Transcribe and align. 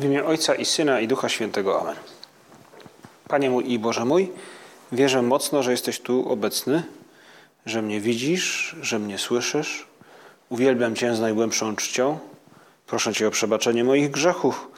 W 0.00 0.04
imię 0.04 0.24
Ojca 0.24 0.54
i 0.54 0.64
Syna 0.64 1.00
i 1.00 1.08
Ducha 1.08 1.28
Świętego. 1.28 1.80
Amen. 1.80 1.96
Panie 3.28 3.50
mój 3.50 3.72
i 3.72 3.78
Boże 3.78 4.04
mój, 4.04 4.32
wierzę 4.92 5.22
mocno, 5.22 5.62
że 5.62 5.70
jesteś 5.70 6.00
tu 6.00 6.32
obecny, 6.32 6.82
że 7.66 7.82
mnie 7.82 8.00
widzisz, 8.00 8.76
że 8.82 8.98
mnie 8.98 9.18
słyszysz. 9.18 9.86
Uwielbiam 10.48 10.96
Cię 10.96 11.14
z 11.14 11.20
najgłębszą 11.20 11.76
czcią. 11.76 12.18
Proszę 12.86 13.14
Cię 13.14 13.28
o 13.28 13.30
przebaczenie 13.30 13.84
moich 13.84 14.10
grzechów 14.10 14.68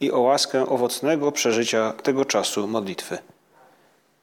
i 0.00 0.12
o 0.12 0.20
łaskę 0.20 0.68
owocnego 0.68 1.32
przeżycia 1.32 1.92
tego 1.92 2.24
czasu 2.24 2.66
modlitwy. 2.66 3.18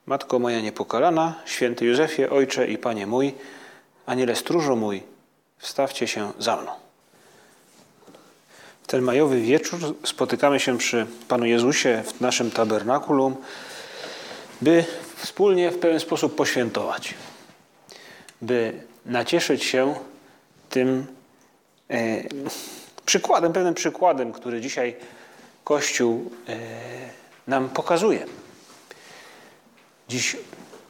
Matko 0.06 0.40
moja 0.40 0.62
niepokalana, 0.62 1.36
święty 1.46 1.86
Józefie, 1.86 2.30
Ojcze 2.30 2.68
i 2.68 2.78
Panie 2.78 3.08
mój, 3.08 3.34
Aniele 4.06 4.36
stróżo 4.36 4.76
mój, 4.76 5.04
wstawcie 5.58 6.08
się 6.08 6.32
za 6.40 6.56
mną. 6.56 6.87
Ten 8.88 9.02
majowy 9.02 9.42
wieczór 9.42 9.80
spotykamy 10.04 10.60
się 10.60 10.78
przy 10.78 11.06
Panu 11.28 11.46
Jezusie 11.46 12.04
w 12.06 12.22
naszym 12.22 12.52
tabernakulum, 12.52 13.36
by 14.62 14.86
wspólnie 15.16 15.72
w 15.72 15.80
pewien 15.80 16.00
sposób 16.00 16.36
poświętować, 16.36 17.14
by 18.42 18.74
nacieszyć 19.06 19.64
się 19.64 19.96
tym 20.70 21.06
e, 21.90 22.24
przykładem, 23.06 23.54
pewnym 23.54 23.74
przykładem, 23.74 24.32
który 24.32 24.62
dzisiaj 24.62 24.96
Kościół 25.64 26.32
e, 26.50 26.58
nam 27.48 27.70
pokazuje. 27.70 28.26
Dziś 30.10 30.38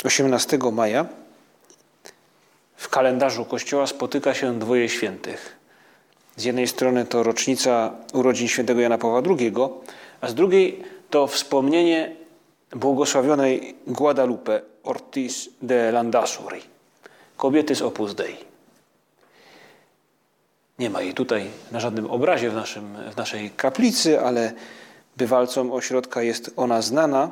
18 0.03 0.57
maja 0.71 1.05
w 2.75 2.89
kalendarzu 2.89 3.45
Kościoła 3.45 3.87
spotyka 3.87 4.33
się 4.33 4.59
dwoje 4.59 4.89
świętych. 4.89 5.56
Z 6.37 6.43
jednej 6.43 6.67
strony 6.67 7.05
to 7.05 7.23
rocznica 7.23 7.91
urodzin 8.13 8.47
świętego 8.47 8.81
Jana 8.81 8.97
Pawła 8.97 9.21
II, 9.39 9.53
a 10.21 10.27
z 10.27 10.35
drugiej 10.35 10.83
to 11.09 11.27
wspomnienie 11.27 12.15
błogosławionej 12.71 13.75
Guadalupe 13.87 14.61
Ortiz 14.83 15.49
de 15.61 15.91
Landazuri, 15.91 16.61
kobiety 17.37 17.75
z 17.75 17.81
Opus 17.81 18.15
Dei. 18.15 18.37
Nie 20.79 20.89
ma 20.89 21.01
jej 21.01 21.13
tutaj 21.13 21.45
na 21.71 21.79
żadnym 21.79 22.11
obrazie 22.11 22.49
w, 22.49 22.53
naszym, 22.53 22.97
w 23.13 23.17
naszej 23.17 23.51
kaplicy, 23.51 24.21
ale 24.21 24.53
bywalcom 25.17 25.71
ośrodka 25.71 26.21
jest 26.21 26.51
ona 26.55 26.81
znana. 26.81 27.31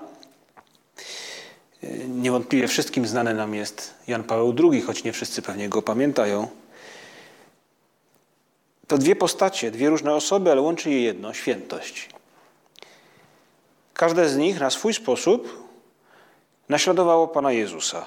Niewątpliwie 2.07 2.67
wszystkim 2.67 3.07
znany 3.07 3.33
nam 3.33 3.55
jest 3.55 3.93
Jan 4.07 4.23
Paweł 4.23 4.55
II, 4.63 4.81
choć 4.81 5.03
nie 5.03 5.13
wszyscy 5.13 5.41
pewnie 5.41 5.69
go 5.69 5.81
pamiętają. 5.81 6.47
To 8.87 8.97
dwie 8.97 9.15
postacie, 9.15 9.71
dwie 9.71 9.89
różne 9.89 10.15
osoby, 10.15 10.51
ale 10.51 10.61
łączy 10.61 10.89
je 10.89 11.01
jedno 11.01 11.33
świętość. 11.33 12.09
Każde 13.93 14.29
z 14.29 14.37
nich 14.37 14.59
na 14.59 14.69
swój 14.69 14.93
sposób 14.93 15.67
naśladowało 16.69 17.27
Pana 17.27 17.51
Jezusa 17.51 18.05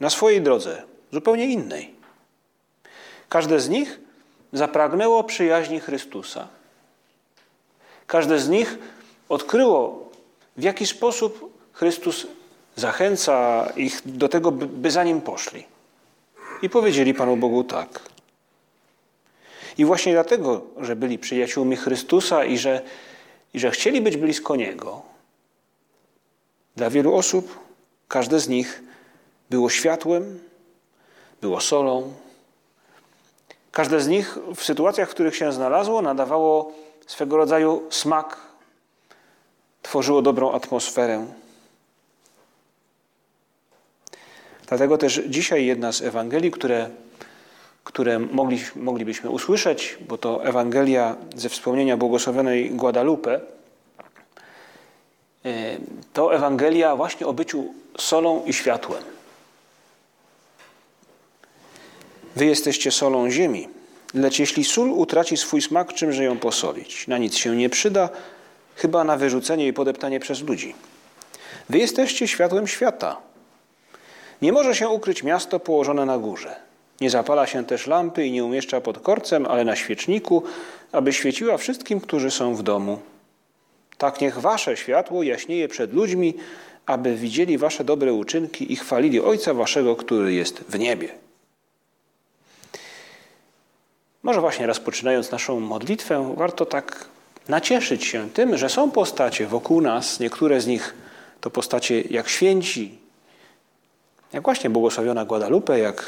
na 0.00 0.10
swojej 0.10 0.42
drodze, 0.42 0.82
zupełnie 1.12 1.46
innej. 1.46 1.94
Każde 3.28 3.60
z 3.60 3.68
nich 3.68 4.00
zapragnęło 4.52 5.24
przyjaźni 5.24 5.80
Chrystusa. 5.80 6.48
Każde 8.06 8.38
z 8.38 8.48
nich 8.48 8.78
odkryło, 9.28 10.10
w 10.56 10.62
jaki 10.62 10.86
sposób 10.86 11.58
Chrystus 11.72 12.26
zachęca 12.76 13.66
ich 13.76 14.00
do 14.04 14.28
tego, 14.28 14.50
by 14.50 14.90
za 14.90 15.04
nim 15.04 15.20
poszli. 15.20 15.64
I 16.62 16.70
powiedzieli 16.70 17.14
Panu 17.14 17.36
Bogu 17.36 17.64
tak. 17.64 18.13
I 19.78 19.84
właśnie 19.84 20.12
dlatego, 20.12 20.62
że 20.80 20.96
byli 20.96 21.18
przyjaciółmi 21.18 21.76
Chrystusa 21.76 22.44
i 22.44 22.58
że, 22.58 22.82
i 23.54 23.60
że 23.60 23.70
chcieli 23.70 24.00
być 24.00 24.16
blisko 24.16 24.56
Niego, 24.56 25.02
dla 26.76 26.90
wielu 26.90 27.14
osób 27.14 27.58
każde 28.08 28.40
z 28.40 28.48
nich 28.48 28.82
było 29.50 29.70
światłem, 29.70 30.40
było 31.40 31.60
solą. 31.60 32.12
Każde 33.72 34.00
z 34.00 34.08
nich 34.08 34.38
w 34.56 34.64
sytuacjach, 34.64 35.08
w 35.08 35.14
których 35.14 35.36
się 35.36 35.52
znalazło, 35.52 36.02
nadawało 36.02 36.72
swego 37.06 37.36
rodzaju 37.36 37.82
smak, 37.90 38.36
tworzyło 39.82 40.22
dobrą 40.22 40.52
atmosferę. 40.52 41.26
Dlatego 44.66 44.98
też 44.98 45.20
dzisiaj 45.26 45.66
jedna 45.66 45.92
z 45.92 46.02
Ewangelii, 46.02 46.50
które 46.50 46.90
które 47.84 48.18
mogli, 48.18 48.60
moglibyśmy 48.76 49.30
usłyszeć, 49.30 49.98
bo 50.08 50.18
to 50.18 50.44
Ewangelia 50.44 51.16
ze 51.36 51.48
wspomnienia 51.48 51.96
błogosławionej 51.96 52.70
Guadalupe, 52.70 53.40
e, 55.44 55.76
to 56.12 56.34
Ewangelia 56.34 56.96
właśnie 56.96 57.26
o 57.26 57.32
byciu 57.32 57.74
solą 57.98 58.44
i 58.44 58.52
światłem. 58.52 59.02
Wy 62.36 62.46
jesteście 62.46 62.90
solą 62.90 63.30
ziemi, 63.30 63.68
lecz 64.14 64.38
jeśli 64.38 64.64
sól 64.64 64.90
utraci 64.90 65.36
swój 65.36 65.62
smak, 65.62 65.92
czymże 65.92 66.24
ją 66.24 66.38
posolić? 66.38 67.08
Na 67.08 67.18
nic 67.18 67.36
się 67.36 67.56
nie 67.56 67.70
przyda, 67.70 68.08
chyba 68.76 69.04
na 69.04 69.16
wyrzucenie 69.16 69.66
i 69.66 69.72
podeptanie 69.72 70.20
przez 70.20 70.42
ludzi. 70.42 70.74
Wy 71.68 71.78
jesteście 71.78 72.28
światłem 72.28 72.66
świata. 72.66 73.16
Nie 74.42 74.52
może 74.52 74.74
się 74.74 74.88
ukryć 74.88 75.22
miasto 75.22 75.60
położone 75.60 76.06
na 76.06 76.18
górze. 76.18 76.56
Nie 77.04 77.10
zapala 77.10 77.46
się 77.46 77.64
też 77.64 77.86
lampy 77.86 78.26
i 78.26 78.32
nie 78.32 78.44
umieszcza 78.44 78.80
pod 78.80 78.98
korcem, 78.98 79.46
ale 79.46 79.64
na 79.64 79.76
świeczniku, 79.76 80.42
aby 80.92 81.12
świeciła 81.12 81.56
wszystkim, 81.56 82.00
którzy 82.00 82.30
są 82.30 82.54
w 82.54 82.62
domu. 82.62 82.98
Tak 83.98 84.20
niech 84.20 84.38
wasze 84.38 84.76
światło 84.76 85.22
jaśnieje 85.22 85.68
przed 85.68 85.92
ludźmi, 85.92 86.34
aby 86.86 87.16
widzieli 87.16 87.58
wasze 87.58 87.84
dobre 87.84 88.12
uczynki 88.12 88.72
i 88.72 88.76
chwalili 88.76 89.20
Ojca 89.20 89.54
waszego, 89.54 89.96
który 89.96 90.32
jest 90.32 90.60
w 90.68 90.78
niebie. 90.78 91.08
Może 94.22 94.40
właśnie 94.40 94.66
rozpoczynając 94.66 95.30
naszą 95.30 95.60
modlitwę, 95.60 96.34
warto 96.36 96.66
tak 96.66 97.08
nacieszyć 97.48 98.04
się 98.04 98.30
tym, 98.30 98.56
że 98.56 98.68
są 98.68 98.90
postacie 98.90 99.46
wokół 99.46 99.80
nas, 99.80 100.20
niektóre 100.20 100.60
z 100.60 100.66
nich 100.66 100.94
to 101.40 101.50
postacie 101.50 102.00
jak 102.00 102.28
święci, 102.28 102.98
jak 104.32 104.44
właśnie 104.44 104.70
błogosławiona 104.70 105.24
Guadalupe, 105.24 105.78
jak 105.78 106.04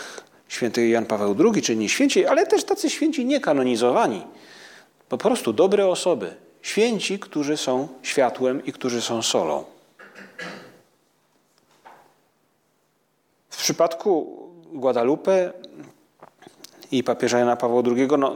święty 0.48 0.88
Jan 0.88 1.06
Paweł 1.06 1.36
II, 1.38 1.62
czy 1.62 1.76
nie 1.76 1.88
święci, 1.88 2.26
ale 2.26 2.46
też 2.46 2.64
tacy 2.64 2.90
święci 2.90 3.24
niekanonizowani. 3.24 4.22
Po 5.08 5.18
prostu 5.18 5.52
dobre 5.52 5.88
osoby. 5.88 6.34
Święci, 6.62 7.18
którzy 7.18 7.56
są 7.56 7.88
światłem 8.02 8.64
i 8.64 8.72
którzy 8.72 9.02
są 9.02 9.22
solą. 9.22 9.64
W 13.50 13.56
przypadku 13.56 14.36
Guadalupe 14.72 15.52
i 16.92 17.04
papieża 17.04 17.38
Jana 17.38 17.56
Pawła 17.56 17.82
II, 17.86 18.08
no, 18.18 18.34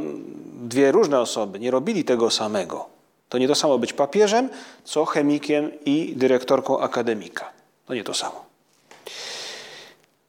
dwie 0.63 0.93
różne 0.93 1.21
osoby 1.21 1.59
nie 1.59 1.71
robili 1.71 2.05
tego 2.05 2.31
samego. 2.31 2.87
To 3.29 3.39
nie 3.39 3.49
to 3.49 3.55
samo 3.55 3.79
być 3.79 3.93
papieżem, 3.93 4.49
co 4.85 5.05
chemikiem 5.05 5.71
i 5.85 6.13
dyrektorką 6.17 6.81
akademika. 6.81 7.53
To 7.87 7.95
nie 7.95 8.05
to 8.05 8.15
samo. 8.15 8.50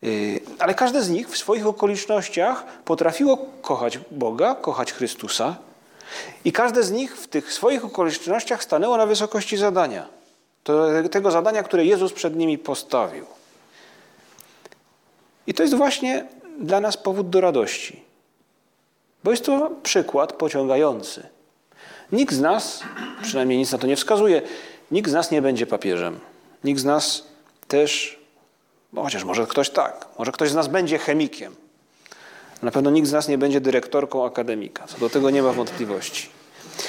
Y, 0.04 0.42
ale 0.60 0.74
każde 0.74 1.02
z 1.02 1.10
nich 1.10 1.30
w 1.30 1.38
swoich 1.38 1.68
okolicznościach 1.68 2.66
potrafiło 2.86 3.38
kochać 3.62 4.00
Boga, 4.12 4.56
kochać 4.56 4.94
Chrystusa, 4.94 5.56
i 6.46 6.52
każde 6.52 6.84
z 6.84 6.92
nich 6.92 7.18
w 7.18 7.28
tych 7.28 7.54
swoich 7.54 7.86
okolicznościach 7.86 8.64
stanęło 8.64 8.98
na 8.98 9.06
wysokości 9.06 9.58
zadania. 9.58 10.08
Tego 11.12 11.32
zadania, 11.32 11.64
które 11.64 11.86
Jezus 11.86 12.14
przed 12.14 12.36
nimi 12.36 12.58
postawił. 12.58 13.26
I 15.48 15.54
to 15.54 15.64
jest 15.64 15.76
właśnie 15.76 16.26
dla 16.60 16.80
nas 16.80 16.98
powód 16.98 17.30
do 17.30 17.42
radości. 17.42 18.02
Bo 19.24 19.32
jest 19.32 19.46
to 19.46 19.72
przykład 19.84 20.34
pociągający. 20.34 21.28
Nikt 22.12 22.36
z 22.36 22.40
nas, 22.40 22.84
przynajmniej 23.22 23.58
nic 23.58 23.72
na 23.72 23.78
to 23.78 23.88
nie 23.88 23.96
wskazuje, 23.96 24.42
nikt 24.92 25.10
z 25.10 25.14
nas 25.14 25.32
nie 25.32 25.42
będzie 25.42 25.68
papieżem. 25.68 26.20
Nikt 26.64 26.80
z 26.80 26.86
nas 26.86 27.24
też 27.68 28.21
bo 28.94 29.04
chociaż 29.04 29.24
może 29.24 29.48
ktoś 29.48 29.70
tak, 29.70 30.08
może 30.20 30.32
ktoś 30.32 30.50
z 30.50 30.56
nas 30.56 30.68
będzie 30.68 30.98
chemikiem. 30.98 31.56
Na 32.62 32.72
pewno 32.72 32.92
nikt 32.92 33.08
z 33.08 33.12
nas 33.12 33.28
nie 33.28 33.38
będzie 33.38 33.62
dyrektorką 33.62 34.26
akademika. 34.26 34.88
Co 34.88 34.98
do 34.98 35.10
tego 35.10 35.30
nie 35.30 35.42
ma 35.42 35.54
wątpliwości. 35.54 36.30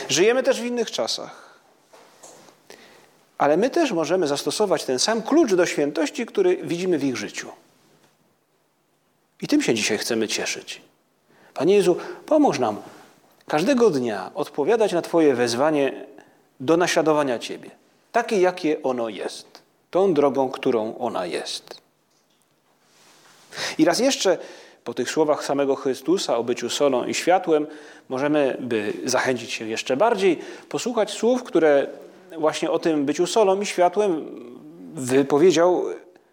Żyjemy 0.09 0.43
też 0.43 0.61
w 0.61 0.65
innych 0.65 0.91
czasach. 0.91 1.53
Ale 3.39 3.57
my 3.57 3.71
też 3.71 3.93
możemy 3.93 4.27
zastosować 4.27 4.85
ten 4.85 4.99
sam 4.99 5.23
klucz 5.23 5.55
do 5.55 5.67
świętości, 5.67 6.27
który 6.27 6.57
widzimy 6.57 6.99
w 6.99 7.05
ich 7.05 7.17
życiu. 7.17 7.49
I 9.41 9.49
tym 9.49 9.63
się 9.63 9.75
dzisiaj 9.75 9.99
chcemy 9.99 10.29
cieszyć. 10.29 10.83
Panie 11.55 11.75
Jezu, 11.75 11.97
pomóż 12.27 12.59
nam 12.59 12.83
każdego 13.49 13.91
dnia 13.91 14.31
odpowiadać 14.35 14.93
na 14.93 15.03
Twoje 15.03 15.35
wezwanie 15.35 16.07
do 16.61 16.77
naśladowania 16.77 17.39
Ciebie, 17.39 17.71
takie 18.13 18.41
jakie 18.41 18.83
ono 18.83 19.09
jest, 19.09 19.63
tą 19.91 20.15
drogą, 20.15 20.51
którą 20.51 20.99
ona 20.99 21.27
jest. 21.27 21.82
I 23.79 23.85
raz 23.85 23.99
jeszcze 23.99 24.39
po 24.85 24.95
tych 24.95 25.11
słowach 25.11 25.45
samego 25.45 25.75
Chrystusa 25.75 26.37
o 26.37 26.45
byciu 26.45 26.71
solą 26.71 27.05
i 27.05 27.15
światłem, 27.15 27.67
możemy, 28.09 28.57
by 28.61 28.93
zachęcić 29.05 29.53
się 29.53 29.69
jeszcze 29.69 29.97
bardziej, 29.97 30.39
posłuchać 30.69 31.11
słów, 31.11 31.43
które 31.43 31.87
właśnie 32.39 32.71
o 32.71 32.79
tym 32.79 33.05
byciu 33.05 33.27
solą 33.27 33.61
i 33.61 33.67
światłem 33.67 34.27
wypowiedział 34.95 35.85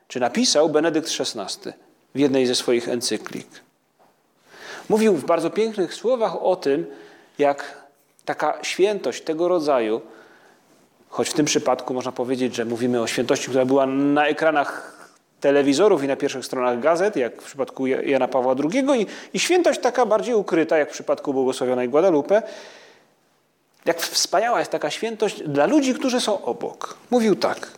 czy 0.07 0.19
napisał 0.19 0.69
Benedykt 0.69 1.09
XVI 1.19 1.71
w 2.15 2.19
jednej 2.19 2.47
ze 2.47 2.55
swoich 2.55 2.89
encyklik. 2.89 3.47
Mówił 4.89 5.15
w 5.15 5.25
bardzo 5.25 5.49
pięknych 5.49 5.93
słowach 5.93 6.43
o 6.43 6.55
tym, 6.55 6.85
jak 7.37 7.87
taka 8.25 8.59
świętość 8.61 9.23
tego 9.23 9.47
rodzaju, 9.47 10.01
choć 11.09 11.29
w 11.29 11.33
tym 11.33 11.45
przypadku 11.45 11.93
można 11.93 12.11
powiedzieć, 12.11 12.55
że 12.55 12.65
mówimy 12.65 13.01
o 13.01 13.07
świętości, 13.07 13.47
która 13.47 13.65
była 13.65 13.85
na 13.85 14.27
ekranach 14.27 14.98
telewizorów 15.39 16.03
i 16.03 16.07
na 16.07 16.15
pierwszych 16.15 16.45
stronach 16.45 16.79
gazet, 16.79 17.15
jak 17.15 17.41
w 17.41 17.45
przypadku 17.45 17.87
Jana 17.87 18.27
Pawła 18.27 18.55
II, 18.73 19.01
i, 19.01 19.05
i 19.33 19.39
świętość 19.39 19.79
taka 19.79 20.05
bardziej 20.05 20.35
ukryta, 20.35 20.77
jak 20.77 20.89
w 20.89 20.93
przypadku 20.93 21.33
błogosławionej 21.33 21.89
Guadalupe. 21.89 22.41
Jak 23.85 24.01
wspaniała 24.01 24.59
jest 24.59 24.71
taka 24.71 24.89
świętość 24.89 25.43
dla 25.43 25.65
ludzi, 25.65 25.93
którzy 25.93 26.21
są 26.21 26.43
obok. 26.43 26.97
Mówił 27.11 27.35
tak 27.35 27.71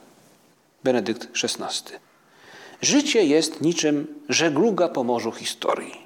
Benedykt 0.83 1.27
XVI. 1.43 1.93
Życie 2.81 3.25
jest 3.25 3.61
niczym 3.61 4.07
żegluga 4.29 4.89
po 4.89 5.03
morzu 5.03 5.31
historii. 5.31 6.01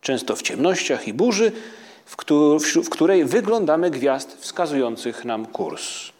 Często 0.00 0.36
w 0.36 0.42
ciemnościach 0.42 1.08
i 1.08 1.12
burzy, 1.12 1.52
w, 2.82 2.88
której 2.90 3.24
wyglądamy 3.24 3.90
gwiazd 3.90 4.36
wskazujących 4.40 5.24
nam 5.24 5.46
kurs. 5.46 6.12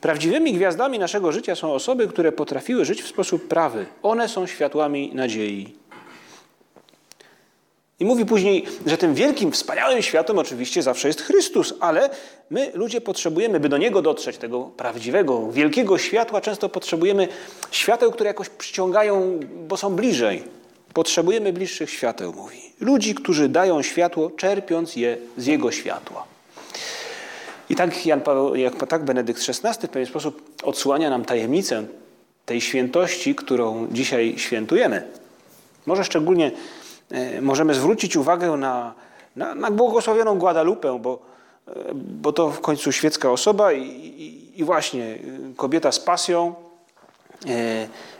Prawdziwymi 0.00 0.52
gwiazdami 0.52 0.98
naszego 0.98 1.32
życia 1.32 1.54
są 1.54 1.72
osoby, 1.72 2.08
które 2.08 2.32
potrafiły 2.32 2.84
żyć 2.84 3.02
w 3.02 3.08
sposób 3.08 3.48
prawy. 3.48 3.86
One 4.02 4.28
są 4.28 4.46
światłami 4.46 5.10
nadziei. 5.14 5.74
I 8.00 8.04
mówi 8.04 8.26
później, 8.26 8.64
że 8.86 8.98
tym 8.98 9.14
wielkim, 9.14 9.52
wspaniałym 9.52 10.02
światłem 10.02 10.38
oczywiście 10.38 10.82
zawsze 10.82 11.08
jest 11.08 11.22
Chrystus, 11.22 11.74
ale 11.80 12.10
my, 12.50 12.70
ludzie, 12.74 13.00
potrzebujemy, 13.00 13.60
by 13.60 13.68
do 13.68 13.78
Niego 13.78 14.02
dotrzeć, 14.02 14.38
tego 14.38 14.60
prawdziwego, 14.60 15.52
wielkiego 15.52 15.98
światła, 15.98 16.40
często 16.40 16.68
potrzebujemy 16.68 17.28
świateł, 17.70 18.12
które 18.12 18.28
jakoś 18.28 18.48
przyciągają, 18.48 19.40
bo 19.68 19.76
są 19.76 19.96
bliżej. 19.96 20.42
Potrzebujemy 20.94 21.52
bliższych 21.52 21.90
świateł, 21.90 22.32
mówi. 22.32 22.58
Ludzi, 22.80 23.14
którzy 23.14 23.48
dają 23.48 23.82
światło, 23.82 24.30
czerpiąc 24.30 24.96
je 24.96 25.16
z 25.36 25.46
Jego 25.46 25.70
światła. 25.70 26.37
I 27.70 27.76
tak 27.76 28.06
Jan 28.06 28.20
Paweł, 28.20 28.54
jak 28.54 28.86
tak 28.86 29.04
Benedykt 29.04 29.42
XVI 29.48 29.86
w 29.86 29.90
pewien 29.90 30.08
sposób 30.08 30.62
odsłania 30.62 31.10
nam 31.10 31.24
tajemnicę 31.24 31.84
tej 32.46 32.60
świętości, 32.60 33.34
którą 33.34 33.86
dzisiaj 33.90 34.34
świętujemy. 34.38 35.02
Może 35.86 36.04
szczególnie 36.04 36.50
e, 37.10 37.40
możemy 37.40 37.74
zwrócić 37.74 38.16
uwagę 38.16 38.50
na, 38.50 38.94
na, 39.36 39.54
na 39.54 39.70
błogosławioną 39.70 40.38
Guadalupę, 40.38 40.98
bo, 40.98 41.18
e, 41.68 41.72
bo 41.94 42.32
to 42.32 42.50
w 42.50 42.60
końcu 42.60 42.92
świecka 42.92 43.30
osoba 43.30 43.72
i, 43.72 43.82
i, 43.82 44.60
i 44.60 44.64
właśnie 44.64 45.04
e, 45.04 45.18
kobieta 45.56 45.92
z 45.92 46.00
pasją 46.00 46.54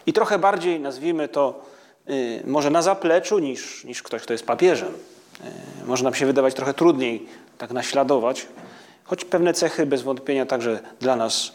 i 0.06 0.12
trochę 0.12 0.38
bardziej, 0.38 0.80
nazwijmy 0.80 1.28
to, 1.28 1.64
może 2.44 2.70
na 2.70 2.82
zapleczu 2.82 3.38
niż, 3.38 3.84
niż 3.84 4.02
ktoś, 4.02 4.22
kto 4.22 4.34
jest 4.34 4.46
papieżem. 4.46 4.92
Może 5.86 6.04
nam 6.04 6.14
się 6.14 6.26
wydawać 6.26 6.54
trochę 6.54 6.74
trudniej 6.74 7.26
tak 7.58 7.70
naśladować, 7.70 8.46
choć 9.08 9.24
pewne 9.24 9.54
cechy 9.54 9.86
bez 9.86 10.02
wątpienia 10.02 10.46
także 10.46 10.80
dla 11.00 11.16
nas, 11.16 11.52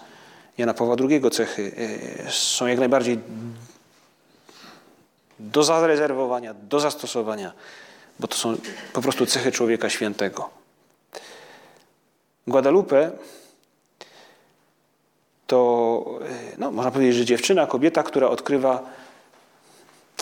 Jana 0.57 0.73
Pawła 0.73 0.95
II, 1.09 1.21
cechy 1.31 1.71
są 2.29 2.67
jak 2.67 2.79
najbardziej 2.79 3.19
do 5.39 5.63
zarezerwowania, 5.63 6.53
do 6.53 6.79
zastosowania, 6.79 7.53
bo 8.19 8.27
to 8.27 8.37
są 8.37 8.55
po 8.93 9.01
prostu 9.01 9.25
cechy 9.25 9.51
człowieka 9.51 9.89
świętego. 9.89 10.49
Guadalupe 12.47 13.11
to, 15.47 16.19
no, 16.57 16.71
można 16.71 16.91
powiedzieć, 16.91 17.15
że 17.15 17.25
dziewczyna, 17.25 17.67
kobieta, 17.67 18.03
która 18.03 18.27
odkrywa 18.27 18.83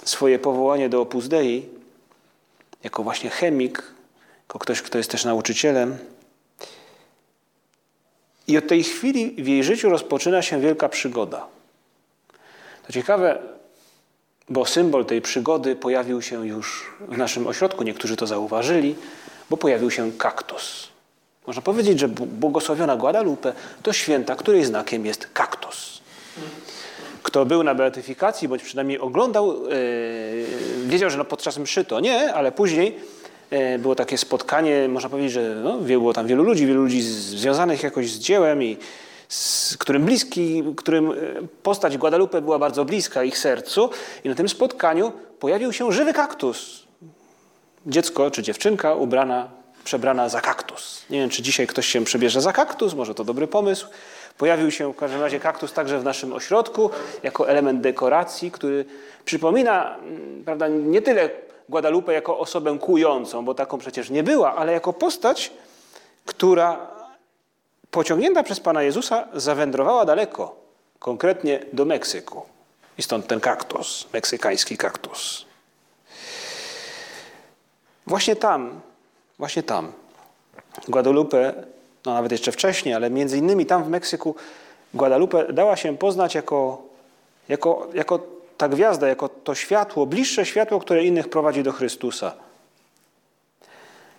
swoje 0.03 0.39
powołanie 0.39 0.89
do 0.89 1.01
Opus 1.01 1.27
Dei, 1.27 1.69
jako 2.83 3.03
właśnie 3.03 3.29
chemik, 3.29 3.83
jako 4.47 4.59
ktoś, 4.59 4.81
kto 4.81 4.97
jest 4.97 5.11
też 5.11 5.25
nauczycielem. 5.25 5.97
I 8.51 8.57
od 8.57 8.67
tej 8.67 8.83
chwili 8.83 9.43
w 9.43 9.47
jej 9.47 9.63
życiu 9.63 9.89
rozpoczyna 9.89 10.41
się 10.41 10.61
wielka 10.61 10.89
przygoda. 10.89 11.47
To 12.87 12.93
ciekawe, 12.93 13.39
bo 14.49 14.65
symbol 14.65 15.05
tej 15.05 15.21
przygody 15.21 15.75
pojawił 15.75 16.21
się 16.21 16.47
już 16.47 16.91
w 16.99 17.17
naszym 17.17 17.47
ośrodku. 17.47 17.83
Niektórzy 17.83 18.15
to 18.15 18.27
zauważyli, 18.27 18.95
bo 19.49 19.57
pojawił 19.57 19.91
się 19.91 20.11
kaktus. 20.11 20.87
Można 21.47 21.61
powiedzieć, 21.61 21.99
że 21.99 22.07
błogosławiona 22.07 22.95
Guadalupe 22.95 23.53
to 23.83 23.93
święta, 23.93 24.35
której 24.35 24.65
znakiem 24.65 25.05
jest 25.05 25.27
kaktus. 25.33 26.01
Kto 27.23 27.45
był 27.45 27.63
na 27.63 27.75
beatyfikacji, 27.75 28.47
bądź 28.47 28.63
przynajmniej 28.63 28.99
oglądał, 28.99 29.69
yy, 29.69 30.45
wiedział, 30.85 31.09
że 31.09 31.17
no 31.17 31.25
podczas 31.25 31.57
mszy 31.57 31.85
to 31.85 31.99
nie, 31.99 32.33
ale 32.33 32.51
później 32.51 32.99
było 33.79 33.95
takie 33.95 34.17
spotkanie, 34.17 34.87
można 34.89 35.09
powiedzieć, 35.09 35.31
że 35.31 35.55
no, 35.63 35.77
było 35.77 36.13
tam 36.13 36.27
wielu 36.27 36.43
ludzi, 36.43 36.65
wielu 36.65 36.81
ludzi 36.81 37.01
związanych 37.01 37.83
jakoś 37.83 38.11
z 38.11 38.19
dziełem 38.19 38.63
i 38.63 38.77
z 39.31 39.77
którym 39.77 40.05
bliski, 40.05 40.63
którym 40.77 41.11
e, 41.11 41.15
postać 41.63 41.97
Guadalupe 41.97 42.41
była 42.41 42.59
bardzo 42.59 42.85
bliska 42.85 43.23
ich 43.23 43.37
sercu 43.37 43.89
i 44.23 44.29
na 44.29 44.35
tym 44.35 44.49
spotkaniu 44.49 45.11
pojawił 45.39 45.73
się 45.73 45.91
żywy 45.91 46.13
kaktus. 46.13 46.87
Dziecko 47.85 48.31
czy 48.31 48.43
dziewczynka 48.43 48.95
ubrana, 48.95 49.49
przebrana 49.83 50.29
za 50.29 50.41
kaktus. 50.41 51.05
Nie 51.09 51.19
wiem, 51.19 51.29
czy 51.29 51.41
dzisiaj 51.41 51.67
ktoś 51.67 51.85
się 51.85 52.03
przebierze 52.03 52.41
za 52.41 52.53
kaktus, 52.53 52.93
może 52.93 53.15
to 53.15 53.23
dobry 53.23 53.47
pomysł. 53.47 53.87
Pojawił 54.37 54.71
się 54.71 54.93
w 54.93 54.95
każdym 54.95 55.21
razie 55.21 55.39
kaktus 55.39 55.73
także 55.73 55.99
w 55.99 56.03
naszym 56.03 56.33
ośrodku 56.33 56.89
jako 57.23 57.49
element 57.49 57.81
dekoracji, 57.81 58.51
który 58.51 58.85
przypomina 59.25 59.97
mm, 59.97 60.43
prawda, 60.45 60.67
nie 60.67 61.01
tyle 61.01 61.29
Guadalupe 61.71 62.13
jako 62.13 62.39
osobę 62.39 62.79
kującą, 62.79 63.45
bo 63.45 63.53
taką 63.53 63.77
przecież 63.77 64.09
nie 64.09 64.23
była, 64.23 64.55
ale 64.55 64.71
jako 64.73 64.93
postać, 64.93 65.51
która 66.25 66.87
pociągnięta 67.91 68.43
przez 68.43 68.59
Pana 68.59 68.83
Jezusa 68.83 69.27
zawędrowała 69.33 70.05
daleko, 70.05 70.55
konkretnie 70.99 71.59
do 71.73 71.85
Meksyku. 71.85 72.41
I 72.97 73.03
stąd 73.03 73.27
ten 73.27 73.39
kaktus, 73.39 74.07
meksykański 74.13 74.77
kaktus. 74.77 75.45
Właśnie 78.07 78.35
tam, 78.35 78.81
właśnie 79.39 79.63
tam, 79.63 79.91
Guadalupe, 80.87 81.53
no 82.05 82.13
nawet 82.13 82.31
jeszcze 82.31 82.51
wcześniej, 82.51 82.93
ale 82.93 83.09
między 83.09 83.37
innymi 83.37 83.65
tam 83.65 83.83
w 83.83 83.89
Meksyku, 83.89 84.35
Guadalupe 84.93 85.53
dała 85.53 85.75
się 85.75 85.97
poznać 85.97 86.35
jako, 86.35 86.81
jako, 87.49 87.87
jako 87.93 88.40
ta 88.61 88.69
gwiazda, 88.69 89.07
jako 89.07 89.29
to 89.29 89.55
światło, 89.55 90.05
bliższe 90.05 90.45
światło, 90.45 90.79
które 90.79 91.03
innych 91.03 91.29
prowadzi 91.29 91.63
do 91.63 91.71
Chrystusa. 91.71 92.33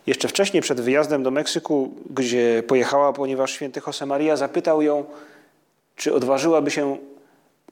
Jeszcze 0.07 0.29
wcześniej, 0.29 0.63
przed 0.63 0.81
wyjazdem 0.81 1.23
do 1.23 1.31
Meksyku, 1.31 1.95
gdzie 2.11 2.63
pojechała, 2.67 3.13
ponieważ 3.13 3.53
święty 3.53 3.81
Josemaria 3.87 4.37
zapytał 4.37 4.83
ją, 4.83 5.05
czy 5.97 6.15
odważyłaby 6.15 6.71
się 6.71 6.97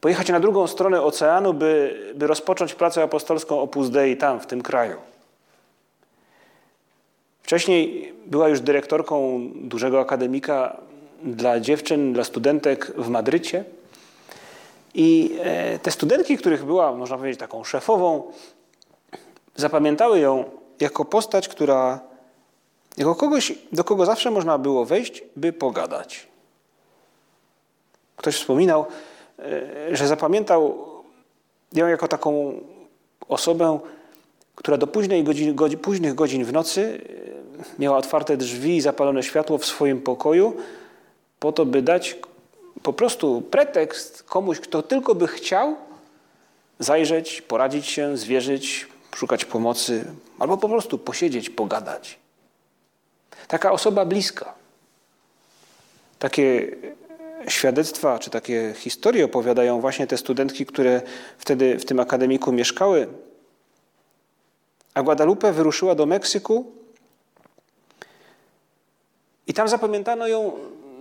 pojechać 0.00 0.28
na 0.28 0.40
drugą 0.40 0.66
stronę 0.66 1.02
oceanu, 1.02 1.54
by, 1.54 1.98
by 2.14 2.26
rozpocząć 2.26 2.74
pracę 2.74 3.02
apostolską 3.02 3.60
Opus 3.60 3.90
Dei 3.90 4.16
tam, 4.16 4.40
w 4.40 4.46
tym 4.46 4.62
kraju. 4.62 4.96
Wcześniej 7.42 8.12
była 8.26 8.48
już 8.48 8.60
dyrektorką 8.60 9.40
dużego 9.54 10.00
akademika 10.00 10.76
dla 11.22 11.60
dziewczyn, 11.60 12.12
dla 12.12 12.24
studentek 12.24 12.92
w 12.96 13.08
Madrycie. 13.08 13.64
I 14.94 15.38
e, 15.40 15.78
te 15.78 15.90
studentki, 15.90 16.38
których 16.38 16.64
była, 16.64 16.92
można 16.92 17.16
powiedzieć, 17.16 17.40
taką 17.40 17.64
szefową, 17.64 18.32
zapamiętały 19.56 20.20
ją 20.20 20.44
jako 20.80 21.04
postać, 21.04 21.48
która 21.48 22.00
jako 22.96 23.14
kogoś, 23.14 23.52
do 23.72 23.84
kogo 23.84 24.06
zawsze 24.06 24.30
można 24.30 24.58
było 24.58 24.84
wejść, 24.84 25.22
by 25.36 25.52
pogadać. 25.52 26.26
Ktoś 28.16 28.36
wspominał, 28.36 28.86
e, 29.38 29.96
że 29.96 30.06
zapamiętał 30.06 30.78
ją 31.72 31.86
jako 31.86 32.08
taką 32.08 32.60
osobę, 33.28 33.78
która 34.54 34.76
do 34.76 34.86
późnej 34.86 35.24
godzin, 35.24 35.54
godzin, 35.54 35.78
późnych 35.78 36.14
godzin 36.14 36.44
w 36.44 36.52
nocy 36.52 37.00
e, 37.58 37.80
miała 37.82 37.98
otwarte 37.98 38.36
drzwi 38.36 38.76
i 38.76 38.80
zapalone 38.80 39.22
światło 39.22 39.58
w 39.58 39.66
swoim 39.66 40.00
pokoju, 40.02 40.56
po 41.38 41.52
to, 41.52 41.66
by 41.66 41.82
dać 41.82 42.18
po 42.82 42.92
prostu 42.92 43.40
pretekst 43.40 44.22
komuś, 44.22 44.60
kto 44.60 44.82
tylko 44.82 45.14
by 45.14 45.28
chciał 45.28 45.76
zajrzeć, 46.78 47.42
poradzić 47.42 47.86
się, 47.86 48.16
zwierzyć, 48.16 48.88
szukać 49.14 49.44
pomocy, 49.44 50.04
albo 50.38 50.56
po 50.56 50.68
prostu 50.68 50.98
posiedzieć, 50.98 51.50
pogadać. 51.50 52.18
Taka 53.48 53.72
osoba 53.72 54.04
bliska. 54.04 54.54
Takie 56.18 56.76
świadectwa, 57.48 58.18
czy 58.18 58.30
takie 58.30 58.74
historie 58.76 59.24
opowiadają 59.24 59.80
właśnie 59.80 60.06
te 60.06 60.18
studentki, 60.18 60.66
które 60.66 61.02
wtedy 61.38 61.78
w 61.78 61.84
tym 61.84 62.00
akademiku 62.00 62.52
mieszkały. 62.52 63.08
A 64.94 65.02
Guadalupe 65.02 65.52
wyruszyła 65.52 65.94
do 65.94 66.06
Meksyku 66.06 66.72
i 69.46 69.54
tam 69.54 69.68
zapamiętano 69.68 70.28
ją 70.28 70.52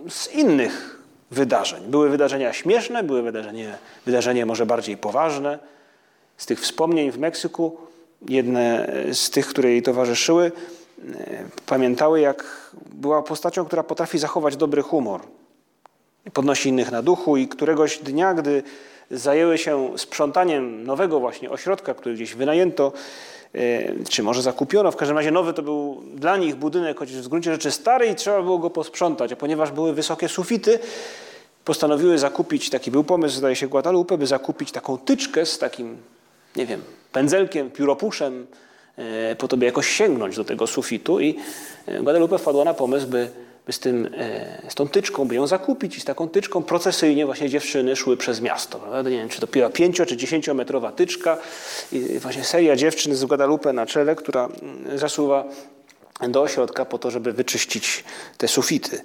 z 0.08 0.32
innych 0.32 0.99
wydarzeń. 1.30 1.82
Były 1.88 2.08
wydarzenia 2.08 2.52
śmieszne, 2.52 3.02
były 3.02 3.22
wydarzenia, 3.22 3.78
wydarzenia 4.06 4.46
może 4.46 4.66
bardziej 4.66 4.96
poważne. 4.96 5.58
Z 6.36 6.46
tych 6.46 6.60
wspomnień 6.60 7.10
w 7.10 7.18
Meksyku, 7.18 7.76
jedne 8.28 8.92
z 9.12 9.30
tych, 9.30 9.46
które 9.46 9.70
jej 9.70 9.82
towarzyszyły, 9.82 10.52
e, 10.98 11.44
pamiętały, 11.66 12.20
jak 12.20 12.70
była 12.92 13.22
postacią, 13.22 13.64
która 13.64 13.82
potrafi 13.82 14.18
zachować 14.18 14.56
dobry 14.56 14.82
humor. 14.82 15.20
Podnosi 16.32 16.68
innych 16.68 16.90
na 16.90 17.02
duchu 17.02 17.36
i 17.36 17.48
któregoś 17.48 17.98
dnia, 17.98 18.34
gdy 18.34 18.62
zajęły 19.10 19.58
się 19.58 19.92
sprzątaniem 19.96 20.84
nowego 20.84 21.20
właśnie 21.20 21.50
ośrodka, 21.50 21.94
który 21.94 22.14
gdzieś 22.14 22.34
wynajęto, 22.34 22.92
e, 23.54 24.04
czy 24.04 24.22
może 24.22 24.42
zakupiono. 24.42 24.90
W 24.90 24.96
każdym 24.96 25.16
razie 25.16 25.30
nowy 25.30 25.52
to 25.52 25.62
był 25.62 26.02
dla 26.14 26.36
nich 26.36 26.56
budynek, 26.56 26.98
choć 26.98 27.12
w 27.12 27.28
gruncie 27.28 27.52
rzeczy 27.52 27.70
stary 27.70 28.06
i 28.06 28.14
trzeba 28.14 28.42
było 28.42 28.58
go 28.58 28.70
posprzątać. 28.70 29.32
A 29.32 29.36
ponieważ 29.36 29.72
były 29.72 29.92
wysokie 29.92 30.28
sufity, 30.28 30.78
postanowiły 31.64 32.18
zakupić, 32.18 32.70
taki 32.70 32.90
był 32.90 33.04
pomysł, 33.04 33.36
zdaje 33.36 33.56
się, 33.56 33.68
Guadalupe, 33.68 34.18
by 34.18 34.26
zakupić 34.26 34.72
taką 34.72 34.98
tyczkę 34.98 35.46
z 35.46 35.58
takim, 35.58 35.96
nie 36.56 36.66
wiem, 36.66 36.82
pędzelkiem, 37.12 37.70
pióropuszem, 37.70 38.46
e, 38.96 39.36
po 39.36 39.48
to, 39.48 39.56
by 39.56 39.64
jakoś 39.64 39.88
sięgnąć 39.88 40.36
do 40.36 40.44
tego 40.44 40.66
sufitu 40.66 41.20
i 41.20 41.38
e, 41.86 42.00
Guadalupe 42.00 42.38
wpadła 42.38 42.64
na 42.64 42.74
pomysł, 42.74 43.06
by 43.06 43.30
z, 43.72 43.78
tym, 43.78 44.10
e, 44.18 44.70
z 44.70 44.74
tą 44.74 44.88
tyczką, 44.88 45.24
by 45.28 45.34
ją 45.34 45.46
zakupić 45.46 45.96
i 45.96 46.00
z 46.00 46.04
taką 46.04 46.28
tyczką 46.28 46.62
procesyjnie 46.62 47.26
właśnie 47.26 47.48
dziewczyny 47.48 47.96
szły 47.96 48.16
przez 48.16 48.40
miasto. 48.40 48.78
Prawda? 48.78 49.10
Nie 49.10 49.16
wiem, 49.16 49.28
czy 49.28 49.40
to 49.40 49.46
była 49.46 49.70
pięcio 49.70 50.06
czy 50.06 50.16
dziesięciometrowa 50.16 50.92
tyczka 50.92 51.38
i 51.92 52.18
właśnie 52.18 52.44
seria 52.44 52.76
dziewczyn 52.76 53.14
z 53.14 53.24
Guadalupe 53.24 53.72
na 53.72 53.86
czele, 53.86 54.16
która 54.16 54.48
mm, 54.62 54.98
zasuwa 54.98 55.44
do 56.28 56.42
ośrodka 56.42 56.84
po 56.84 56.98
to, 56.98 57.10
żeby 57.10 57.32
wyczyścić 57.32 58.04
te 58.38 58.48
sufity. 58.48 59.00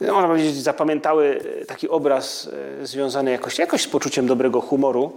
No, 0.00 0.12
można 0.12 0.28
powiedzieć, 0.28 0.56
zapamiętały 0.56 1.40
taki 1.68 1.88
obraz 1.88 2.48
e, 2.82 2.86
związany 2.86 3.30
jakoś, 3.30 3.58
jakoś 3.58 3.82
z 3.82 3.88
poczuciem 3.88 4.26
dobrego 4.26 4.60
humoru, 4.60 5.12